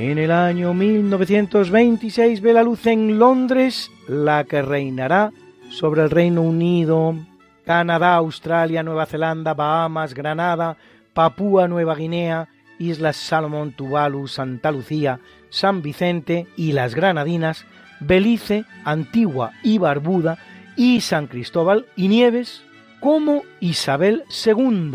En 0.08 0.18
el 0.18 0.30
año 0.30 0.72
1926 0.72 2.40
ve 2.40 2.52
la 2.52 2.62
luz 2.62 2.86
en 2.86 3.18
Londres 3.18 3.90
la 4.06 4.44
que 4.44 4.62
reinará 4.62 5.32
sobre 5.68 6.02
el 6.02 6.10
Reino 6.10 6.42
Unido, 6.42 7.16
Canadá, 7.64 8.14
Australia, 8.14 8.84
Nueva 8.84 9.06
Zelanda, 9.06 9.52
Bahamas, 9.52 10.14
Granada, 10.14 10.76
Papúa 11.12 11.66
Nueva 11.66 11.96
Guinea, 11.96 12.48
Islas 12.78 13.16
Salomón, 13.16 13.72
Tuvalu, 13.72 14.28
Santa 14.28 14.70
Lucía, 14.70 15.18
San 15.50 15.82
Vicente 15.82 16.46
y 16.56 16.70
las 16.70 16.94
Granadinas, 16.94 17.66
Belice, 17.98 18.64
Antigua 18.84 19.54
y 19.64 19.78
Barbuda 19.78 20.38
y 20.76 21.00
San 21.00 21.26
Cristóbal 21.26 21.84
y 21.96 22.06
Nieves 22.06 22.62
como 23.00 23.42
Isabel 23.58 24.22
II, 24.46 24.92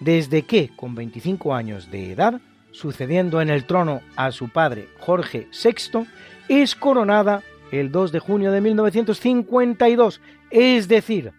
desde 0.00 0.44
que, 0.44 0.70
con 0.74 0.94
25 0.94 1.54
años 1.54 1.90
de 1.90 2.12
edad, 2.12 2.40
sucediendo 2.78 3.40
en 3.40 3.50
el 3.50 3.64
trono 3.64 4.02
a 4.14 4.30
su 4.30 4.48
padre 4.50 4.88
Jorge 5.00 5.48
VI, 5.52 6.06
es 6.48 6.76
coronada 6.76 7.42
el 7.72 7.90
2 7.90 8.12
de 8.12 8.20
junio 8.20 8.52
de 8.52 8.60
1952, 8.60 10.20
es 10.50 10.86
decir, 10.86 11.32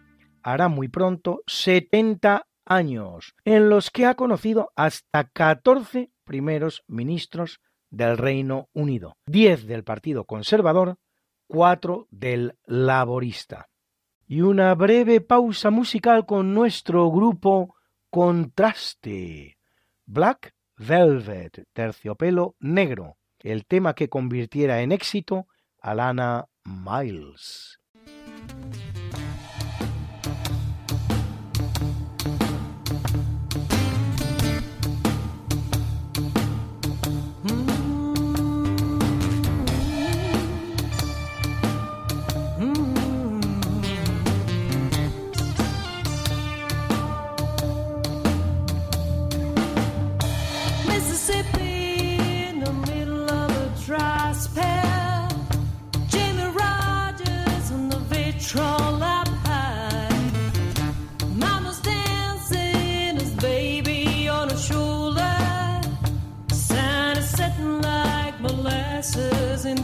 hará 0.44 0.68
muy 0.68 0.90
pronto 0.90 1.42
70 1.48 2.46
años, 2.66 3.36
en 3.46 3.70
los 3.70 3.90
que 3.90 4.06
ha 4.06 4.16
conocido 4.16 4.72
hasta 4.76 5.24
14 5.24 6.12
primeros 6.26 6.84
ministros 6.88 7.62
del 7.90 8.18
Reino 8.18 8.68
Unido, 8.74 9.16
10 9.28 9.66
del 9.66 9.84
Partido 9.84 10.26
Conservador, 10.26 10.98
4 11.48 12.08
del 12.12 12.58
Laborista. 12.66 13.70
Y 14.28 14.42
una 14.42 14.76
breve 14.76 15.22
pausa 15.22 15.72
musical 15.72 16.26
con 16.28 16.54
nuestro 16.54 17.10
grupo 17.10 17.76
Contraste, 18.12 19.58
Black 20.06 20.54
Velvet, 20.80 21.68
terciopelo 21.74 22.56
negro, 22.62 23.18
el 23.40 23.66
tema 23.66 23.96
que 23.96 24.08
convirtiera 24.08 24.82
en 24.82 24.94
éxito 24.94 25.46
a 25.82 25.94
Lana 25.94 26.46
Miles. 26.64 27.79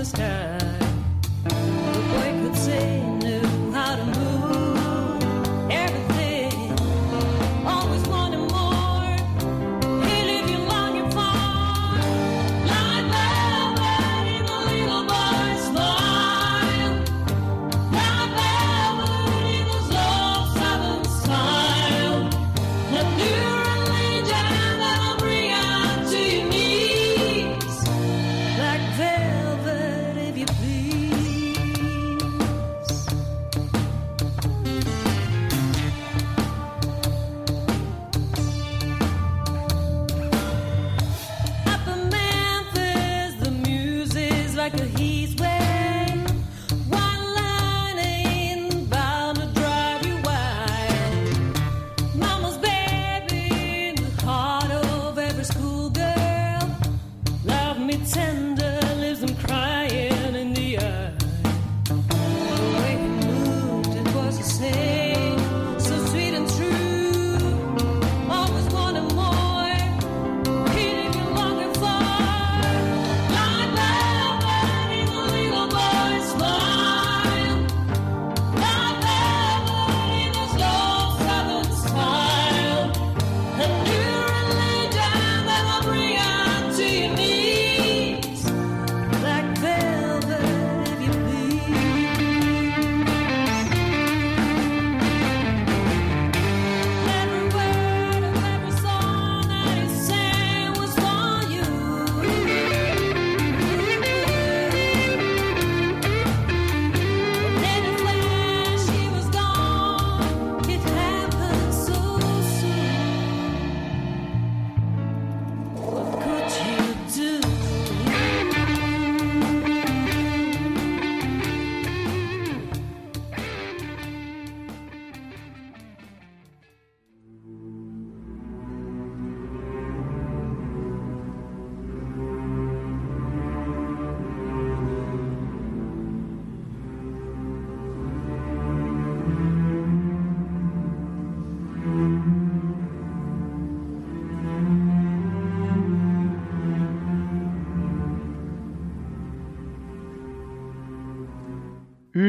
sister. 0.05 0.54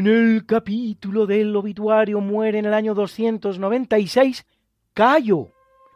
En 0.07 0.13
el 0.13 0.47
capítulo 0.47 1.27
del 1.27 1.57
obituario 1.57 2.21
muere 2.21 2.61
en 2.61 2.67
el 2.67 2.75
año 2.75 2.95
296 2.95 4.47
Cayo, 4.95 5.49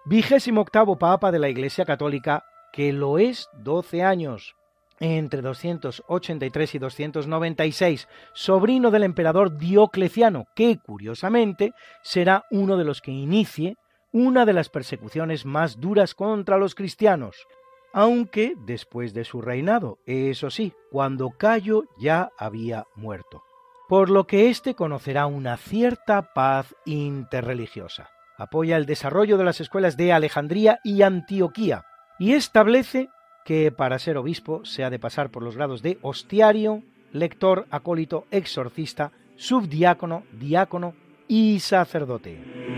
vigésimo 0.04 0.62
octavo 0.62 0.98
papa 0.98 1.30
de 1.30 1.38
la 1.38 1.48
Iglesia 1.48 1.84
Católica, 1.84 2.42
que 2.72 2.92
lo 2.92 3.18
es 3.18 3.48
12 3.62 4.02
años. 4.02 4.56
Entre 4.98 5.42
283 5.42 6.74
y 6.74 6.78
296, 6.80 8.08
sobrino 8.34 8.90
del 8.90 9.04
emperador 9.04 9.56
Diocleciano, 9.56 10.46
que 10.56 10.80
curiosamente 10.84 11.72
será 12.02 12.46
uno 12.50 12.76
de 12.76 12.82
los 12.82 13.00
que 13.02 13.12
inicie 13.12 13.76
una 14.10 14.44
de 14.44 14.54
las 14.54 14.70
persecuciones 14.70 15.46
más 15.46 15.78
duras 15.78 16.16
contra 16.16 16.58
los 16.58 16.74
cristianos, 16.74 17.46
aunque 17.92 18.54
después 18.66 19.14
de 19.14 19.22
su 19.22 19.40
reinado, 19.40 19.98
eso 20.04 20.50
sí, 20.50 20.72
cuando 20.90 21.30
Cayo 21.30 21.84
ya 21.96 22.30
había 22.36 22.86
muerto 22.96 23.44
por 23.90 24.08
lo 24.08 24.28
que 24.28 24.50
éste 24.50 24.76
conocerá 24.76 25.26
una 25.26 25.56
cierta 25.56 26.22
paz 26.32 26.76
interreligiosa. 26.86 28.08
Apoya 28.38 28.76
el 28.76 28.86
desarrollo 28.86 29.36
de 29.36 29.42
las 29.42 29.60
escuelas 29.60 29.96
de 29.96 30.12
Alejandría 30.12 30.78
y 30.84 31.02
Antioquía 31.02 31.86
y 32.16 32.34
establece 32.34 33.08
que 33.44 33.72
para 33.72 33.98
ser 33.98 34.16
obispo 34.16 34.64
se 34.64 34.84
ha 34.84 34.90
de 34.90 35.00
pasar 35.00 35.30
por 35.30 35.42
los 35.42 35.56
grados 35.56 35.82
de 35.82 35.98
hostiario, 36.02 36.84
lector, 37.10 37.66
acólito, 37.72 38.26
exorcista, 38.30 39.10
subdiácono, 39.34 40.22
diácono 40.38 40.94
y 41.26 41.58
sacerdote. 41.58 42.69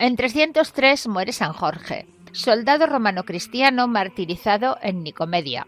En 0.00 0.16
303 0.16 1.08
muere 1.08 1.30
San 1.30 1.52
Jorge, 1.52 2.06
soldado 2.32 2.86
romano 2.86 3.24
cristiano 3.24 3.86
martirizado 3.86 4.78
en 4.80 5.02
Nicomedia, 5.02 5.66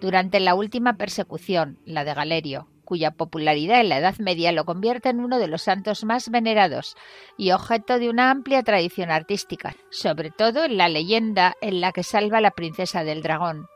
durante 0.00 0.38
la 0.38 0.54
última 0.54 0.92
persecución, 0.96 1.80
la 1.84 2.04
de 2.04 2.14
Galerio, 2.14 2.68
cuya 2.84 3.10
popularidad 3.10 3.80
en 3.80 3.88
la 3.88 3.98
Edad 3.98 4.14
Media 4.20 4.52
lo 4.52 4.64
convierte 4.64 5.08
en 5.08 5.18
uno 5.18 5.40
de 5.40 5.48
los 5.48 5.62
santos 5.62 6.04
más 6.04 6.30
venerados 6.30 6.94
y 7.36 7.50
objeto 7.50 7.98
de 7.98 8.08
una 8.08 8.30
amplia 8.30 8.62
tradición 8.62 9.10
artística, 9.10 9.74
sobre 9.90 10.30
todo 10.30 10.62
en 10.62 10.76
la 10.76 10.88
leyenda 10.88 11.56
en 11.60 11.80
la 11.80 11.90
que 11.90 12.04
salva 12.04 12.38
a 12.38 12.40
la 12.42 12.52
princesa 12.52 13.02
del 13.02 13.20
dragón, 13.20 13.66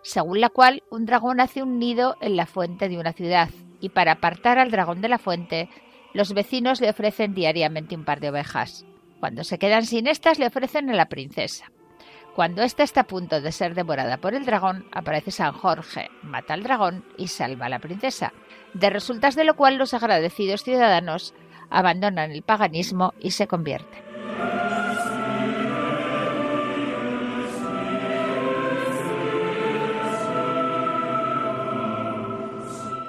según 0.00 0.40
la 0.40 0.48
cual 0.48 0.84
un 0.90 1.04
dragón 1.04 1.38
hace 1.38 1.62
un 1.62 1.78
nido 1.78 2.16
en 2.22 2.34
la 2.34 2.46
fuente 2.46 2.88
de 2.88 2.96
una 2.96 3.12
ciudad, 3.12 3.50
y 3.78 3.90
para 3.90 4.12
apartar 4.12 4.58
al 4.58 4.70
dragón 4.70 5.02
de 5.02 5.10
la 5.10 5.18
fuente, 5.18 5.68
los 6.14 6.32
vecinos 6.32 6.80
le 6.80 6.88
ofrecen 6.88 7.34
diariamente 7.34 7.94
un 7.94 8.06
par 8.06 8.20
de 8.20 8.30
ovejas. 8.30 8.86
Cuando 9.20 9.44
se 9.44 9.58
quedan 9.58 9.84
sin 9.84 10.06
estas, 10.06 10.38
le 10.38 10.46
ofrecen 10.46 10.88
a 10.88 10.94
la 10.94 11.10
princesa. 11.10 11.70
Cuando 12.34 12.62
ésta 12.62 12.82
está 12.82 13.02
a 13.02 13.06
punto 13.06 13.40
de 13.42 13.52
ser 13.52 13.74
devorada 13.74 14.16
por 14.16 14.34
el 14.34 14.46
dragón, 14.46 14.86
aparece 14.92 15.30
San 15.30 15.52
Jorge, 15.52 16.08
mata 16.22 16.54
al 16.54 16.62
dragón 16.62 17.04
y 17.18 17.28
salva 17.28 17.66
a 17.66 17.68
la 17.68 17.80
princesa, 17.80 18.32
de 18.72 18.88
resultas 18.88 19.34
de 19.34 19.44
lo 19.44 19.56
cual 19.56 19.76
los 19.76 19.92
agradecidos 19.92 20.64
ciudadanos 20.64 21.34
abandonan 21.68 22.30
el 22.30 22.42
paganismo 22.42 23.12
y 23.20 23.32
se 23.32 23.46
convierten. 23.46 24.02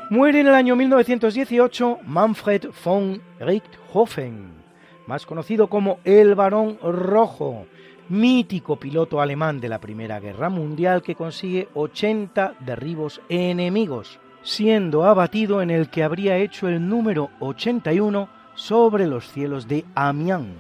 Muere 0.10 0.42
en 0.42 0.48
el 0.48 0.56
año 0.56 0.76
1918 0.76 2.00
Manfred 2.04 2.66
von 2.84 3.22
Richthofen, 3.40 4.61
más 5.08 5.26
conocido 5.26 5.68
como 5.68 6.00
el 6.04 6.36
Barón 6.36 6.78
Rojo, 6.82 7.66
mítico 8.10 8.76
piloto 8.78 9.22
alemán 9.22 9.62
de 9.62 9.70
la 9.70 9.80
Primera 9.80 10.20
Guerra 10.20 10.50
Mundial 10.50 11.02
que 11.02 11.16
consigue 11.16 11.70
80 11.74 12.56
derribos 12.60 13.22
enemigos, 13.30 14.20
siendo 14.44 15.06
abatido 15.06 15.62
en 15.62 15.70
el 15.70 15.90
que 15.90 16.04
habría 16.04 16.38
hecho 16.38 16.68
el 16.68 16.88
número 16.88 17.30
81 17.40 18.30
sobre 18.54 19.08
los 19.08 19.32
cielos 19.32 19.68
de 19.68 19.86
Amiens, 19.96 20.56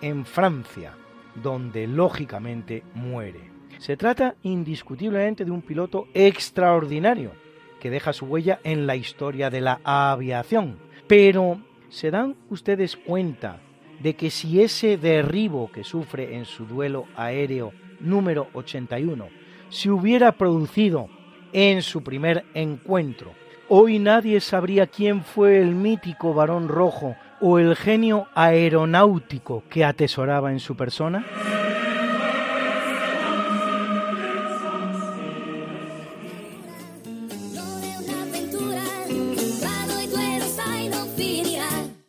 en 0.00 0.24
Francia, 0.24 0.94
donde 1.34 1.86
lógicamente 1.86 2.82
muere. 2.94 3.50
Se 3.78 3.96
trata 3.96 4.36
indiscutiblemente 4.42 5.44
de 5.44 5.50
un 5.50 5.60
piloto 5.62 6.08
extraordinario, 6.14 7.32
que 7.78 7.90
deja 7.90 8.14
su 8.14 8.24
huella 8.24 8.58
en 8.64 8.86
la 8.86 8.96
historia 8.96 9.50
de 9.50 9.60
la 9.60 9.80
aviación. 9.84 10.78
Pero, 11.06 11.60
¿se 11.90 12.10
dan 12.10 12.36
ustedes 12.48 12.96
cuenta 12.96 13.60
de 14.00 14.14
que 14.14 14.30
si 14.30 14.62
ese 14.62 14.96
derribo 14.96 15.70
que 15.70 15.84
sufre 15.84 16.36
en 16.36 16.44
su 16.44 16.66
duelo 16.66 17.06
aéreo 17.16 17.72
número 18.00 18.48
81 18.52 19.28
se 19.68 19.90
hubiera 19.90 20.32
producido 20.32 21.08
en 21.52 21.82
su 21.82 22.02
primer 22.02 22.44
encuentro, 22.54 23.32
hoy 23.68 23.98
nadie 23.98 24.40
sabría 24.40 24.86
quién 24.86 25.22
fue 25.24 25.58
el 25.60 25.74
mítico 25.74 26.34
varón 26.34 26.68
rojo 26.68 27.16
o 27.40 27.58
el 27.58 27.76
genio 27.76 28.26
aeronáutico 28.34 29.64
que 29.68 29.84
atesoraba 29.84 30.52
en 30.52 30.60
su 30.60 30.76
persona? 30.76 31.24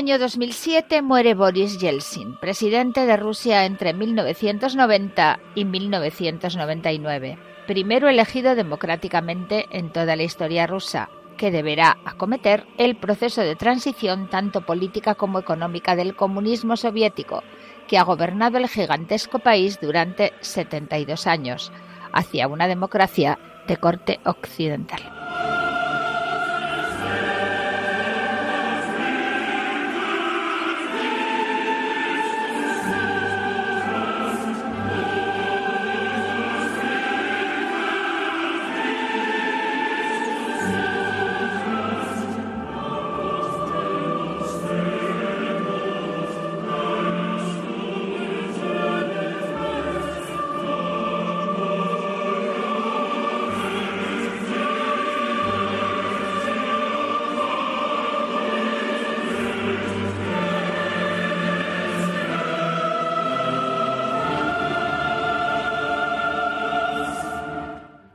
Año 0.00 0.18
2007 0.18 1.02
muere 1.02 1.34
Boris 1.34 1.78
Yeltsin, 1.78 2.34
presidente 2.38 3.04
de 3.04 3.18
Rusia 3.18 3.66
entre 3.66 3.92
1990 3.92 5.38
y 5.54 5.66
1999, 5.66 7.36
primero 7.66 8.08
elegido 8.08 8.54
democráticamente 8.54 9.66
en 9.70 9.92
toda 9.92 10.16
la 10.16 10.22
historia 10.22 10.66
rusa, 10.66 11.10
que 11.36 11.50
deberá 11.50 11.98
acometer 12.06 12.64
el 12.78 12.96
proceso 12.96 13.42
de 13.42 13.56
transición 13.56 14.30
tanto 14.30 14.62
política 14.62 15.16
como 15.16 15.38
económica 15.38 15.94
del 15.94 16.16
comunismo 16.16 16.78
soviético, 16.78 17.42
que 17.86 17.98
ha 17.98 18.02
gobernado 18.02 18.56
el 18.56 18.68
gigantesco 18.68 19.38
país 19.38 19.80
durante 19.82 20.32
72 20.40 21.26
años, 21.26 21.72
hacia 22.10 22.48
una 22.48 22.68
democracia 22.68 23.38
de 23.68 23.76
corte 23.76 24.18
occidental. 24.24 25.19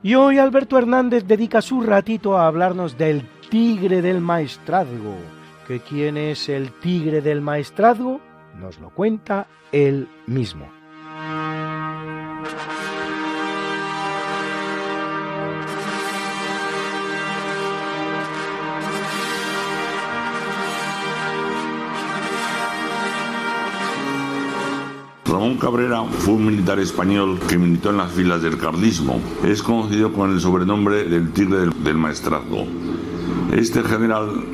Y 0.06 0.14
hoy 0.14 0.38
Alberto 0.38 0.78
Hernández 0.78 1.26
dedica 1.26 1.60
su 1.60 1.80
ratito 1.80 2.38
a 2.38 2.46
hablarnos 2.46 2.96
del 2.96 3.28
tigre 3.50 4.02
del 4.02 4.20
maestrazgo. 4.20 5.16
¿Que 5.66 5.80
quién 5.80 6.16
es 6.16 6.48
el 6.48 6.70
tigre 6.74 7.20
del 7.20 7.40
maestrazgo? 7.40 8.20
Nos 8.56 8.78
lo 8.78 8.90
cuenta 8.90 9.48
él 9.72 10.08
mismo. 10.28 10.68
Ramón 25.28 25.56
Cabrera 25.56 26.04
fue 26.04 26.34
un 26.34 26.46
militar 26.46 26.78
español 26.78 27.40
que 27.48 27.58
militó 27.58 27.90
en 27.90 27.96
las 27.96 28.12
filas 28.12 28.42
del 28.42 28.58
carlismo. 28.58 29.20
Es 29.44 29.60
conocido 29.60 30.12
con 30.12 30.32
el 30.32 30.40
sobrenombre 30.40 31.04
del 31.04 31.32
Tigre 31.32 31.58
del, 31.58 31.84
del 31.84 31.96
Maestrazgo. 31.96 32.66
Este 33.52 33.82
general 33.82 34.44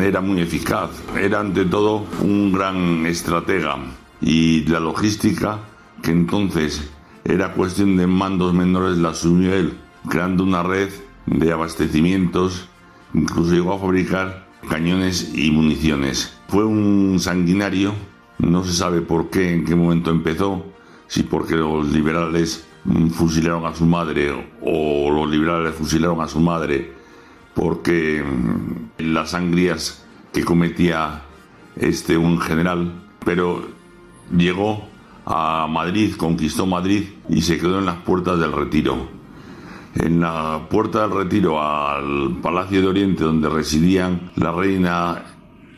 era 0.00 0.20
muy 0.20 0.40
eficaz, 0.40 0.90
era 1.16 1.38
ante 1.38 1.64
todo 1.64 2.04
un 2.20 2.52
gran 2.52 3.06
estratega 3.06 3.76
y 4.20 4.64
la 4.64 4.80
logística, 4.80 5.60
que 6.02 6.10
entonces 6.10 6.90
era 7.24 7.52
cuestión 7.52 7.96
de 7.96 8.08
mandos 8.08 8.52
menores, 8.54 8.98
la 8.98 9.10
asumió 9.10 9.54
él, 9.54 9.74
creando 10.08 10.42
una 10.42 10.64
red 10.64 10.88
de 11.26 11.52
abastecimientos, 11.52 12.68
incluso 13.14 13.52
llegó 13.52 13.74
a 13.74 13.78
fabricar 13.78 14.48
cañones 14.68 15.32
y 15.34 15.50
municiones. 15.52 16.36
Fue 16.48 16.64
un 16.64 17.18
sanguinario 17.20 17.92
no 18.38 18.64
se 18.64 18.72
sabe 18.72 19.00
por 19.00 19.30
qué, 19.30 19.52
en 19.52 19.64
qué 19.64 19.74
momento 19.74 20.10
empezó, 20.10 20.64
si 21.06 21.22
porque 21.24 21.56
los 21.56 21.90
liberales 21.90 22.66
fusilaron 23.12 23.66
a 23.66 23.74
su 23.74 23.84
madre 23.84 24.52
o 24.62 25.10
los 25.10 25.30
liberales 25.30 25.74
fusilaron 25.74 26.20
a 26.20 26.28
su 26.28 26.40
madre 26.40 26.92
porque 27.54 28.22
mm, 28.22 29.02
las 29.02 29.30
sangrías 29.30 30.04
que 30.32 30.44
cometía 30.44 31.22
este 31.76 32.16
un 32.16 32.40
general, 32.40 33.08
pero 33.24 33.66
llegó 34.36 34.88
a 35.26 35.66
Madrid, 35.68 36.14
conquistó 36.16 36.66
Madrid 36.66 37.04
y 37.28 37.42
se 37.42 37.58
quedó 37.58 37.78
en 37.78 37.86
las 37.86 37.96
puertas 37.98 38.38
del 38.38 38.52
retiro. 38.52 39.08
En 39.94 40.20
la 40.20 40.66
puerta 40.70 41.02
del 41.02 41.10
retiro 41.10 41.60
al 41.60 42.38
Palacio 42.40 42.80
de 42.80 42.86
Oriente 42.86 43.24
donde 43.24 43.48
residían 43.48 44.30
la 44.36 44.52
reina 44.52 45.24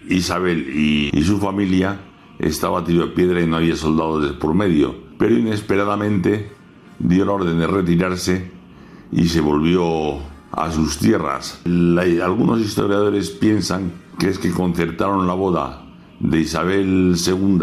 Isabel 0.09 0.69
y 0.75 1.23
su 1.23 1.39
familia, 1.39 1.99
estaba 2.41 2.85
tiro 2.85 3.07
de 3.07 3.13
piedra 3.13 3.41
y 3.41 3.47
no 3.47 3.57
había 3.57 3.77
soldados 3.77 4.33
por 4.33 4.55
medio, 4.55 4.95
pero 5.19 5.37
inesperadamente 5.37 6.51
dio 6.99 7.25
la 7.25 7.33
orden 7.33 7.59
de 7.59 7.67
retirarse 7.67 8.51
y 9.13 9.29
se 9.29 9.41
volvió 9.41 10.19
a 10.53 10.71
sus 10.73 10.99
tierras. 10.99 11.61
algunos 11.65 12.61
historiadores 12.61 13.31
piensan 13.31 13.93
que 14.19 14.29
es 14.29 14.39
que 14.39 14.51
concertaron 14.51 15.27
la 15.27 15.35
boda 15.35 15.87
de 16.19 16.41
Isabel 16.41 17.15
II 17.15 17.61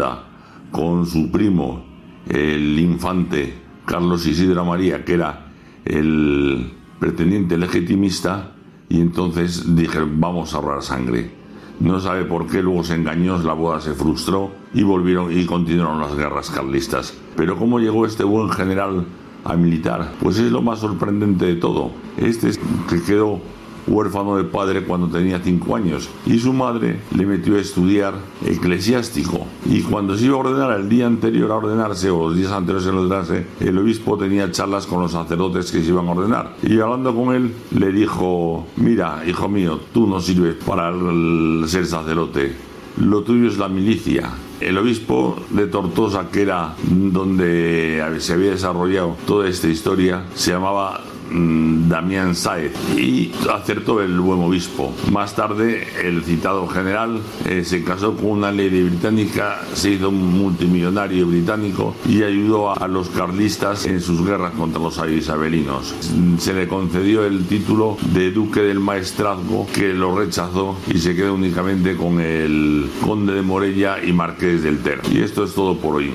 con 0.70 1.06
su 1.06 1.30
primo, 1.30 1.84
el 2.28 2.78
infante 2.78 3.54
Carlos 3.86 4.26
Isidro 4.26 4.64
María, 4.64 5.04
que 5.04 5.14
era 5.14 5.46
el 5.84 6.72
pretendiente 6.98 7.56
legitimista, 7.56 8.54
y 8.88 9.00
entonces 9.00 9.74
dijeron, 9.74 10.20
vamos 10.20 10.52
a 10.52 10.58
ahorrar 10.58 10.82
sangre. 10.82 11.37
No 11.80 12.00
sabe 12.00 12.24
por 12.24 12.48
qué, 12.48 12.60
luego 12.60 12.82
se 12.82 12.94
engañó, 12.94 13.38
la 13.38 13.52
boda 13.52 13.80
se 13.80 13.94
frustró 13.94 14.50
y 14.74 14.82
volvieron 14.82 15.36
y 15.36 15.46
continuaron 15.46 16.00
las 16.00 16.16
guerras 16.16 16.50
carlistas. 16.50 17.14
Pero 17.36 17.56
cómo 17.56 17.78
llegó 17.78 18.04
este 18.04 18.24
buen 18.24 18.50
general 18.50 19.06
a 19.44 19.56
militar, 19.56 20.12
pues 20.20 20.38
es 20.38 20.50
lo 20.50 20.60
más 20.60 20.80
sorprendente 20.80 21.46
de 21.46 21.54
todo. 21.54 21.92
Este 22.16 22.50
que 22.88 23.02
quedó 23.02 23.40
huérfano 23.88 24.36
de 24.36 24.44
padre 24.44 24.84
cuando 24.84 25.08
tenía 25.08 25.40
cinco 25.40 25.76
años 25.76 26.08
y 26.26 26.38
su 26.38 26.52
madre 26.52 27.00
le 27.16 27.26
metió 27.26 27.56
a 27.56 27.60
estudiar 27.60 28.14
eclesiástico. 28.44 29.46
Y 29.66 29.82
cuando 29.82 30.16
se 30.16 30.26
iba 30.26 30.36
a 30.36 30.40
ordenar 30.40 30.78
el 30.78 30.88
día 30.88 31.06
anterior 31.06 31.50
a 31.50 31.56
ordenarse 31.56 32.10
o 32.10 32.28
los 32.28 32.36
días 32.36 32.52
anteriores 32.52 32.86
a 32.86 32.90
ordenarse 32.90 33.46
el 33.60 33.78
obispo 33.78 34.16
tenía 34.18 34.50
charlas 34.50 34.86
con 34.86 35.00
los 35.02 35.12
sacerdotes 35.12 35.70
que 35.72 35.82
se 35.82 35.88
iban 35.88 36.08
a 36.08 36.12
ordenar. 36.12 36.56
Y 36.62 36.78
hablando 36.80 37.14
con 37.14 37.34
él 37.34 37.52
le 37.72 37.92
dijo 37.92 38.66
mira 38.76 39.22
hijo 39.26 39.48
mío 39.48 39.80
tú 39.92 40.06
no 40.06 40.20
sirves 40.20 40.56
para 40.64 40.92
ser 41.66 41.86
sacerdote. 41.86 42.68
Lo 43.00 43.22
tuyo 43.22 43.48
es 43.48 43.58
la 43.58 43.68
milicia. 43.68 44.30
El 44.60 44.76
obispo 44.76 45.36
de 45.50 45.68
Tortosa, 45.68 46.30
que 46.32 46.42
era 46.42 46.74
donde 46.82 48.16
se 48.18 48.32
había 48.32 48.50
desarrollado 48.50 49.16
toda 49.24 49.48
esta 49.48 49.68
historia, 49.68 50.24
se 50.34 50.50
llamaba 50.50 51.00
Damián 51.30 52.34
Saez 52.34 52.72
y 52.96 53.32
acertó 53.52 54.02
el 54.02 54.20
buen 54.20 54.40
obispo. 54.40 54.94
Más 55.10 55.34
tarde, 55.34 55.86
el 56.02 56.22
citado 56.24 56.66
general 56.68 57.20
eh, 57.46 57.64
se 57.64 57.82
casó 57.84 58.16
con 58.16 58.30
una 58.30 58.52
lady 58.52 58.82
británica, 58.82 59.60
se 59.74 59.92
hizo 59.92 60.08
un 60.10 60.38
multimillonario 60.38 61.26
británico 61.26 61.94
y 62.06 62.22
ayudó 62.22 62.70
a, 62.70 62.88
los 62.88 63.08
carlistas 63.10 63.86
en 63.86 64.00
sus 64.00 64.24
guerras 64.26 64.52
contra 64.52 64.80
los 64.80 64.98
isabelinos. 65.08 65.94
Se 66.38 66.54
le 66.54 66.66
concedió 66.68 67.24
el 67.24 67.46
título 67.46 67.96
de 68.14 68.30
duque 68.30 68.60
del 68.60 68.80
maestrazgo, 68.80 69.66
que 69.74 69.92
lo 69.92 70.18
rechazó 70.18 70.78
y 70.88 70.98
se 70.98 71.14
quedó 71.14 71.34
únicamente 71.34 71.96
con 71.96 72.20
el 72.20 72.90
conde 73.04 73.34
de 73.34 73.42
Morella 73.42 73.96
y 74.02 74.12
marqués 74.12 74.62
del 74.62 74.78
Ter. 74.78 75.00
Y 75.10 75.20
esto 75.20 75.44
es 75.44 75.54
todo 75.54 75.76
por 75.76 75.96
hoy. 75.96 76.12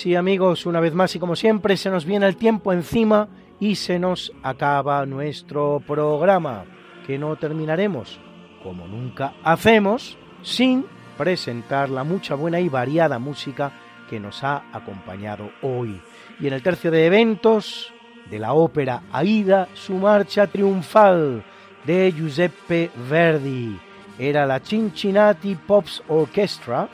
Y 0.00 0.02
sí, 0.02 0.16
amigos, 0.16 0.64
una 0.64 0.80
vez 0.80 0.94
más 0.94 1.14
y 1.14 1.18
como 1.18 1.36
siempre, 1.36 1.76
se 1.76 1.90
nos 1.90 2.06
viene 2.06 2.26
el 2.26 2.36
tiempo 2.36 2.72
encima 2.72 3.28
y 3.60 3.74
se 3.74 3.98
nos 3.98 4.32
acaba 4.42 5.04
nuestro 5.04 5.82
programa, 5.86 6.64
que 7.06 7.18
no 7.18 7.36
terminaremos, 7.36 8.18
como 8.62 8.88
nunca 8.88 9.34
hacemos, 9.44 10.16
sin 10.40 10.86
presentar 11.18 11.90
la 11.90 12.02
mucha 12.02 12.34
buena 12.34 12.60
y 12.60 12.70
variada 12.70 13.18
música 13.18 13.72
que 14.08 14.18
nos 14.18 14.42
ha 14.42 14.62
acompañado 14.72 15.50
hoy. 15.60 16.00
Y 16.40 16.46
en 16.46 16.54
el 16.54 16.62
tercio 16.62 16.90
de 16.90 17.04
eventos 17.04 17.92
de 18.30 18.38
la 18.38 18.54
ópera 18.54 19.02
Aida, 19.12 19.68
su 19.74 19.92
marcha 19.96 20.46
triunfal 20.46 21.44
de 21.84 22.10
Giuseppe 22.16 22.90
Verdi. 23.10 23.78
Era 24.18 24.46
la 24.46 24.60
Cincinnati 24.60 25.56
Pops 25.56 26.02
Orchestra, 26.08 26.88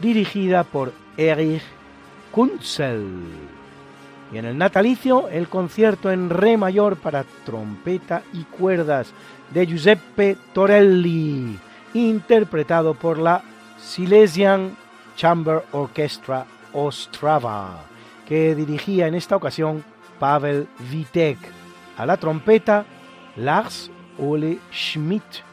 dirigida 0.00 0.64
por 0.64 0.92
Erich 1.16 1.62
Kunzel. 2.32 3.06
Y 4.32 4.38
en 4.38 4.44
el 4.44 4.56
natalicio, 4.56 5.28
el 5.28 5.48
concierto 5.48 6.10
en 6.10 6.30
re 6.30 6.56
mayor 6.56 6.96
para 6.96 7.24
trompeta 7.44 8.22
y 8.32 8.44
cuerdas 8.44 9.12
de 9.52 9.66
Giuseppe 9.66 10.36
Torelli, 10.52 11.58
interpretado 11.94 12.94
por 12.94 13.18
la 13.18 13.42
Silesian 13.78 14.76
Chamber 15.16 15.64
Orchestra 15.72 16.46
Ostrava, 16.72 17.82
que 18.26 18.54
dirigía 18.54 19.08
en 19.08 19.16
esta 19.16 19.36
ocasión 19.36 19.82
Pavel 20.20 20.68
Vitek. 20.90 21.38
A 21.96 22.06
la 22.06 22.16
trompeta, 22.16 22.84
Lars 23.36 23.90
Ole 24.18 24.58
Schmidt. 24.72 25.49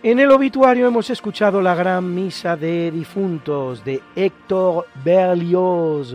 En 0.00 0.20
el 0.20 0.30
obituario 0.30 0.86
hemos 0.86 1.10
escuchado 1.10 1.60
la 1.60 1.74
gran 1.74 2.14
misa 2.14 2.56
de 2.56 2.92
difuntos 2.92 3.84
de 3.84 4.00
Héctor 4.14 4.86
Berlioz 5.04 6.14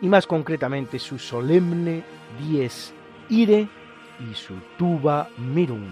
y 0.00 0.06
más 0.06 0.24
concretamente 0.24 1.00
su 1.00 1.18
solemne 1.18 2.04
Dies 2.38 2.94
Ire 3.28 3.66
y 4.20 4.34
su 4.34 4.54
tuba 4.78 5.28
Mirum. 5.36 5.82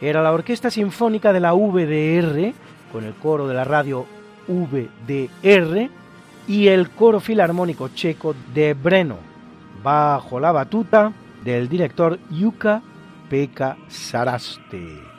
Era 0.00 0.20
la 0.20 0.32
Orquesta 0.32 0.68
Sinfónica 0.68 1.32
de 1.32 1.38
la 1.38 1.52
VDR 1.52 2.52
con 2.90 3.04
el 3.04 3.14
coro 3.14 3.46
de 3.46 3.54
la 3.54 3.62
radio 3.62 4.04
VDR 4.48 5.88
y 6.48 6.66
el 6.66 6.90
coro 6.90 7.20
filarmónico 7.20 7.90
checo 7.90 8.34
de 8.52 8.74
Breno, 8.74 9.18
bajo 9.80 10.40
la 10.40 10.50
batuta 10.50 11.12
del 11.44 11.68
director 11.68 12.18
Yuka 12.30 12.82
Pekka 13.28 13.76
Saraste. 13.86 15.09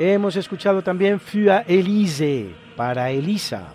Hemos 0.00 0.36
escuchado 0.36 0.80
también 0.80 1.18
Für 1.18 1.64
Elise, 1.66 2.54
para 2.76 3.10
Elisa. 3.10 3.74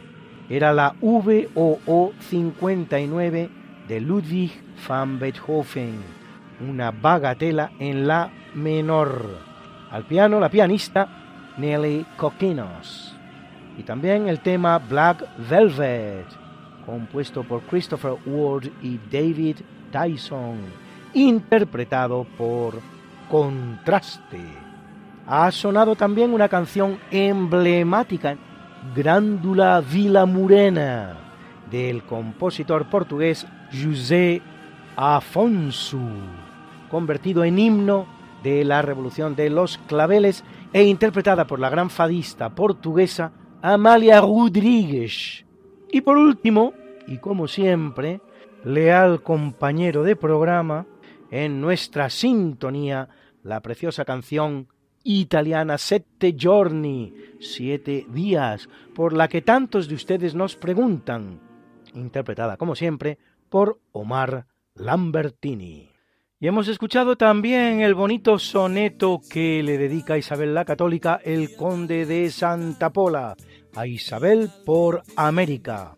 Era 0.49 0.71
la 0.71 0.95
VOO 1.01 2.13
59 2.17 3.49
de 3.89 3.99
Ludwig 3.99 4.53
van 4.87 5.19
Beethoven, 5.19 5.99
una 6.65 6.91
bagatela 6.91 7.73
en 7.77 8.07
la 8.07 8.31
menor. 8.53 9.37
Al 9.91 10.05
piano, 10.05 10.39
la 10.39 10.47
pianista 10.47 11.53
Nelly 11.57 12.05
Coquinos. 12.15 13.13
Y 13.77 13.83
también 13.83 14.29
el 14.29 14.39
tema 14.39 14.79
Black 14.79 15.25
Velvet, 15.49 16.27
compuesto 16.85 17.43
por 17.43 17.63
Christopher 17.63 18.13
Ward 18.25 18.69
y 18.81 18.97
David 19.11 19.57
Tyson, 19.91 20.55
interpretado 21.13 22.25
por 22.37 22.75
Contraste 23.29 24.62
ha 25.25 25.51
sonado 25.51 25.95
también 25.95 26.33
una 26.33 26.49
canción 26.49 26.99
emblemática, 27.11 28.37
Grándula 28.95 29.81
Vila 29.81 30.25
Murena, 30.25 31.17
del 31.71 32.03
compositor 32.03 32.89
portugués 32.89 33.47
José 33.71 34.41
Afonso, 34.95 35.99
convertido 36.89 37.43
en 37.43 37.57
himno 37.57 38.05
de 38.43 38.65
la 38.65 38.81
Revolución 38.81 39.35
de 39.35 39.49
los 39.49 39.77
Claveles 39.77 40.43
e 40.73 40.83
interpretada 40.83 41.47
por 41.47 41.59
la 41.59 41.69
gran 41.69 41.89
fadista 41.89 42.53
portuguesa 42.53 43.31
Amalia 43.61 44.19
Rodríguez. 44.19 45.45
Y 45.89 46.01
por 46.01 46.17
último, 46.17 46.73
y 47.07 47.19
como 47.19 47.47
siempre, 47.47 48.19
leal 48.65 49.23
compañero 49.23 50.03
de 50.03 50.17
programa, 50.17 50.85
en 51.31 51.61
nuestra 51.61 52.09
sintonía, 52.09 53.07
la 53.43 53.61
preciosa 53.61 54.05
canción 54.05 54.67
italiana 55.03 55.77
Sette 55.77 56.33
Giorni, 56.35 57.13
siete 57.39 58.05
días, 58.09 58.69
por 58.95 59.13
la 59.13 59.27
que 59.27 59.41
tantos 59.41 59.87
de 59.87 59.95
ustedes 59.95 60.35
nos 60.35 60.55
preguntan, 60.55 61.39
interpretada 61.93 62.57
como 62.57 62.75
siempre 62.75 63.17
por 63.49 63.79
Omar 63.91 64.47
Lambertini. 64.75 65.89
Y 66.39 66.47
hemos 66.47 66.67
escuchado 66.67 67.15
también 67.15 67.79
el 67.79 67.93
bonito 67.93 68.37
soneto 68.37 69.21
que 69.29 69.63
le 69.63 69.77
dedica 69.77 70.15
a 70.15 70.17
Isabel 70.17 70.53
la 70.53 70.65
Católica, 70.65 71.21
el 71.23 71.55
conde 71.55 72.05
de 72.05 72.29
Santa 72.31 72.91
Pola, 72.91 73.37
a 73.75 73.87
Isabel 73.87 74.49
por 74.65 75.03
América. 75.15 75.95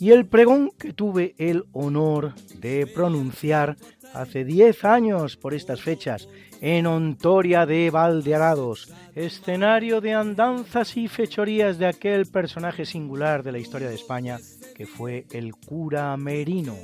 Y 0.00 0.10
el 0.10 0.26
pregón 0.26 0.72
que 0.76 0.92
tuve 0.92 1.34
el 1.38 1.64
honor 1.72 2.34
de 2.60 2.86
pronunciar 2.86 3.76
hace 4.14 4.44
diez 4.44 4.84
años 4.84 5.36
por 5.36 5.54
estas 5.54 5.80
fechas 5.80 6.28
en 6.60 6.86
Ontoria 6.86 7.66
de 7.66 7.90
Valdearados, 7.90 8.92
escenario 9.14 10.00
de 10.00 10.14
andanzas 10.14 10.96
y 10.96 11.08
fechorías 11.08 11.78
de 11.78 11.86
aquel 11.86 12.26
personaje 12.26 12.84
singular 12.84 13.42
de 13.42 13.52
la 13.52 13.58
historia 13.58 13.88
de 13.88 13.94
España 13.94 14.38
que 14.74 14.86
fue 14.86 15.26
el 15.32 15.56
cura 15.56 16.16
Merino, 16.16 16.76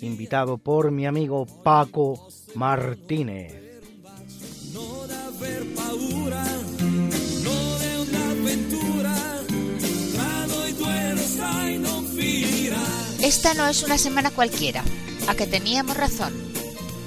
invitado 0.00 0.58
por 0.58 0.92
mi 0.92 1.06
amigo 1.06 1.44
Paco 1.64 2.28
Martínez. 2.54 3.66
Esta 13.22 13.54
no 13.54 13.66
es 13.66 13.82
una 13.82 13.98
semana 13.98 14.30
cualquiera, 14.30 14.84
a 15.26 15.34
que 15.34 15.48
teníamos 15.48 15.96
razón. 15.96 16.32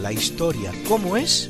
La 0.01 0.11
historia, 0.11 0.73
¿cómo 0.89 1.15
es? 1.15 1.49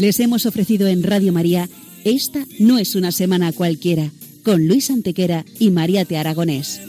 Les 0.00 0.20
hemos 0.20 0.46
ofrecido 0.46 0.86
en 0.86 1.02
Radio 1.02 1.32
María 1.32 1.68
Esta 2.04 2.44
no 2.58 2.78
es 2.78 2.94
una 2.94 3.12
semana 3.12 3.52
cualquiera, 3.52 4.10
con 4.44 4.66
Luis 4.68 4.90
Antequera 4.90 5.44
y 5.58 5.70
María 5.70 6.04
Te 6.04 6.16
Aragonés. 6.16 6.80